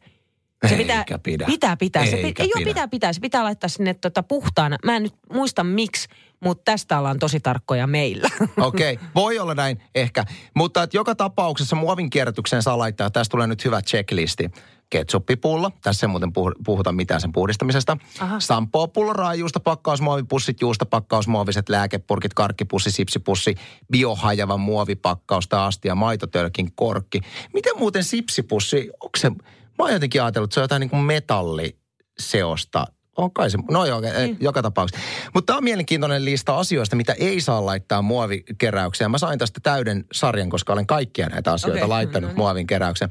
Se 0.69 0.75
Eikä 0.75 1.05
pitää, 1.05 1.19
pidä. 1.23 1.47
Pitää 1.47 1.77
pitää. 1.77 2.07
Se, 2.07 2.17
Eikä 2.17 2.43
ei 2.43 2.47
ole 2.55 2.61
pidä. 2.61 2.71
pitää 2.71 2.89
pitää. 2.89 3.13
Se 3.13 3.21
pitää 3.21 3.45
laittaa 3.45 3.69
sinne 3.69 3.95
tota 3.95 4.23
puhtaana. 4.23 4.77
Mä 4.85 4.97
en 4.97 5.03
nyt 5.03 5.15
muista 5.33 5.65
miksi, 5.65 6.09
mutta 6.41 6.63
tästä 6.65 6.99
ollaan 6.99 7.19
tosi 7.19 7.41
tarkkoja 7.41 7.87
meillä. 7.87 8.29
Okei, 8.57 8.95
okay. 8.95 9.07
voi 9.15 9.39
olla 9.39 9.55
näin 9.55 9.83
ehkä. 9.95 10.25
Mutta 10.55 10.83
että 10.83 10.97
joka 10.97 11.15
tapauksessa 11.15 11.77
muovin 11.77 12.11
kierrätykseen 12.11 12.63
saa 12.63 12.79
laittaa, 12.79 13.11
tästä 13.11 13.31
tulee 13.31 13.47
nyt 13.47 13.65
hyvä 13.65 13.83
checklisti. 13.83 14.51
Ketsuppipullo, 14.91 15.71
tässä 15.83 16.07
ei 16.07 16.09
muuten 16.09 16.33
puhu- 16.33 16.55
puhuta 16.65 16.93
mitään 16.93 17.21
sen 17.21 17.33
puhdistamisesta. 17.33 17.97
Aha. 18.21 18.41
Sampoopullo, 18.41 19.13
raajuusta, 19.13 19.61
pakkausmuovipussit, 19.61 20.61
juustapakkausmuoviset, 20.61 21.69
lääkepurkit, 21.69 22.35
karkkipussi, 22.35 22.91
sipsipussi, 22.91 23.55
biohajava 23.93 24.57
muovipakkaus 24.57 25.49
tai 25.49 25.67
astia, 25.67 25.95
maitotölkin 25.95 26.73
korkki. 26.75 27.21
Miten 27.53 27.79
muuten 27.79 28.05
sipsipussi, 28.05 28.91
onko 29.01 29.19
se, 29.19 29.31
mä 29.31 29.37
oon 29.79 29.93
jotenkin 29.93 30.23
ajatellut, 30.23 30.49
että 30.49 30.55
se 30.55 30.61
on 30.61 30.65
jotain 30.65 30.81
niin 30.81 30.91
kuin 30.91 31.03
metalliseosta. 31.03 32.87
On 33.17 33.33
kai 33.33 33.51
se, 33.51 33.59
no 33.71 33.85
joo, 33.85 34.01
mm. 34.01 34.37
joka 34.41 34.63
tapauksessa. 34.63 35.07
Mutta 35.35 35.47
tämä 35.47 35.57
on 35.57 35.65
mielenkiintoinen 35.65 36.25
lista 36.25 36.59
asioista, 36.59 36.97
mitä 36.97 37.13
ei 37.13 37.41
saa 37.41 37.67
laittaa 37.67 38.03
muovikeräykseen. 38.03 39.11
Mä 39.11 39.19
sain 39.19 39.39
tästä 39.39 39.61
täyden 39.63 40.05
sarjan, 40.13 40.51
koska 40.51 40.73
olen 40.73 40.87
kaikkia 40.87 41.29
näitä 41.29 41.53
asioita 41.53 41.79
okay. 41.79 41.89
laittanut 41.89 42.23
no 42.23 42.33
niin. 42.33 42.39
muovin 42.39 42.67
keräykseen. 42.67 43.11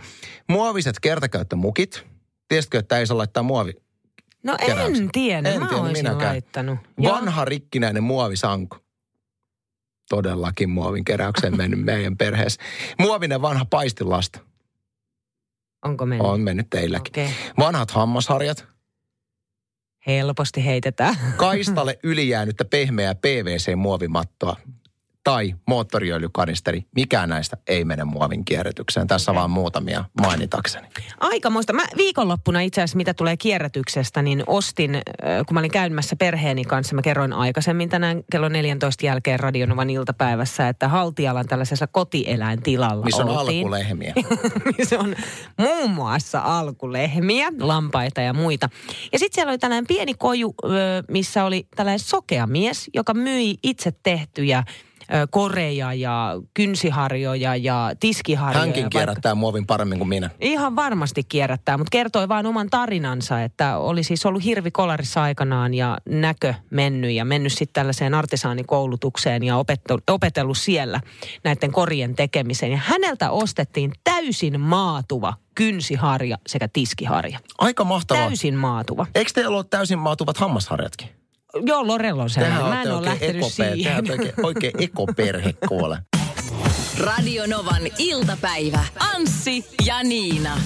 Muoviset 0.50 1.00
kertakäyttömukit. 1.00 2.05
Tiesitkö, 2.47 2.79
että 2.79 3.00
ei 3.00 3.07
saa 3.07 3.17
laittaa 3.17 3.43
muovi? 3.43 3.74
No 4.43 4.57
Keräyksen. 4.65 5.03
en 5.03 5.09
tiedä. 5.12 5.50
En 5.50 5.59
Mä 5.59 5.67
tiedä, 5.67 5.81
olisin 5.81 6.05
minäkään. 6.05 6.31
laittanut. 6.31 6.79
Vanha 7.03 7.45
rikkinäinen 7.45 8.03
muovisanko. 8.03 8.77
Todellakin 10.09 10.69
muovin 10.69 11.05
keräykseen 11.05 11.57
mennyt 11.62 11.83
meidän 11.83 12.17
perheessä. 12.17 12.62
Muovinen 13.00 13.41
vanha 13.41 13.65
paistilasta. 13.65 14.39
Onko 15.85 16.05
mennyt? 16.05 16.27
On 16.27 16.41
mennyt 16.41 16.69
teilläkin. 16.69 17.12
Okei. 17.12 17.29
Vanhat 17.59 17.91
hammasharjat. 17.91 18.75
Helposti 20.07 20.65
heitetään. 20.65 21.15
Kaistalle 21.38 22.00
ylijäänyttä 22.03 22.65
pehmeää 22.65 23.15
PVC-muovimattoa 23.15 24.55
tai 25.25 25.55
moottoriöljykanisteri. 25.67 26.86
Mikään 26.96 27.29
näistä 27.29 27.58
ei 27.67 27.86
mene 27.86 28.03
muovin 28.03 28.46
kierrätykseen. 28.46 29.08
Tässä 29.08 29.34
vaan 29.34 29.50
muutamia 29.50 30.05
mainitakseni. 30.22 30.88
Aikamoista. 31.20 31.74
Mä 31.74 31.84
viikonloppuna 31.98 32.60
itse 32.60 32.82
asiassa, 32.82 32.98
mitä 32.98 33.13
tulee 33.13 33.38
kierrätyksestä, 33.38 34.22
niin 34.22 34.44
ostin, 34.48 35.01
kun 35.48 35.53
mä 35.53 35.60
olin 35.60 35.72
käymässä 35.72 36.15
perheeni 36.15 36.63
kanssa, 36.63 36.96
mä 36.96 37.01
kerroin 37.01 37.34
aikaisemmin 37.34 37.89
tänään 37.89 38.24
kello 38.32 38.50
14 38.50 39.05
jälkeen 39.05 39.39
Radionovan 39.39 39.89
iltapäivässä, 39.89 40.70
että 40.70 40.88
Haltialan 40.88 41.48
tällaisessa 41.48 41.88
kotieläintilalla 41.88 43.05
Missä 43.05 43.24
on 43.24 43.29
oltiin. 43.29 43.58
alkulehmiä. 43.60 44.13
se 44.90 44.98
on 44.98 45.16
muun 45.57 45.92
muassa 45.92 46.42
alkulehmiä, 46.44 47.51
lampaita 47.59 48.22
ja 48.22 48.33
muita. 48.33 48.70
Ja 49.11 49.20
sitten 49.20 49.35
siellä 49.35 49.51
oli 49.51 49.57
tällainen 49.57 49.88
pieni 49.88 50.14
koju, 50.14 50.55
missä 51.09 51.46
oli 51.46 51.68
tällainen 51.75 52.00
sokea 52.00 52.48
mies, 52.48 52.90
joka 52.94 53.14
myi 53.14 53.55
itse 53.64 53.92
tehtyjä 54.03 54.64
koreja 55.29 55.94
ja 55.94 56.35
kynsiharjoja 56.53 57.55
ja 57.55 57.91
tiskiharjoja. 58.00 58.59
Hänkin 58.59 58.81
ja 58.81 58.83
vaikka- 58.83 59.00
kierrättää 59.00 59.35
muovin 59.35 59.65
paremmin 59.65 59.98
kuin 59.98 60.09
minä. 60.09 60.29
Ihan 60.41 60.75
varmasti 60.75 61.24
kierrättää, 61.24 61.77
mutta 61.77 61.91
kertoi 61.91 62.29
vain 62.29 62.46
oman 62.46 62.70
tarinansa, 62.70 63.41
että 63.41 63.77
oli 63.77 64.03
siis 64.03 64.25
ollut 64.25 64.44
hirvi 64.44 64.72
kolarissa 64.72 65.24
aikanaan 65.24 65.74
ja 65.74 65.98
näkö 66.09 66.53
mennyt 66.70 67.11
ja 67.11 67.25
mennyt 67.25 67.53
sitten 67.53 67.74
tällaiseen 67.74 68.13
artesaanikoulutukseen 68.13 69.44
ja 69.44 69.57
opettu, 69.57 70.00
opetellut 70.09 70.57
siellä 70.57 71.01
näiden 71.44 71.72
korien 71.72 72.15
tekemiseen. 72.15 72.72
Ja 72.72 72.79
häneltä 72.83 73.31
ostettiin 73.31 73.91
täysin 74.03 74.59
maatuva 74.59 75.33
kynsiharja 75.55 76.37
sekä 76.48 76.68
tiskiharja. 76.74 77.39
Aika 77.57 77.83
mahtavaa. 77.83 78.27
Täysin 78.27 78.55
maatuva. 78.55 79.07
Eikö 79.15 79.31
teillä 79.33 79.57
ole 79.57 79.65
täysin 79.70 80.00
maatuvat 80.00 80.37
hammasharjatkin? 80.37 81.09
Joo, 81.61 81.87
Lorella 81.87 82.24
on 82.24 82.29
sellainen. 82.29 82.65
Mä 82.65 82.81
en 82.81 82.91
ole 82.91 83.05
lähtenyt 83.05 83.35
ekope- 83.44 83.55
tehän 83.57 83.74
siihen. 83.75 83.96
olette 83.96 84.11
oikein, 84.13 84.46
oikein 84.46 84.74
ekoperhe 84.83 85.53
kuule. 85.68 85.98
Radio 87.00 87.44
Novan 87.48 87.81
iltapäivä. 87.98 88.85
Anssi 89.15 89.65
ja 89.85 90.03
Niina. 90.03 90.57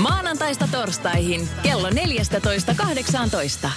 Maanantaista 0.00 0.68
torstaihin 0.72 1.48
kello 1.62 1.90
14.18. 1.90 3.70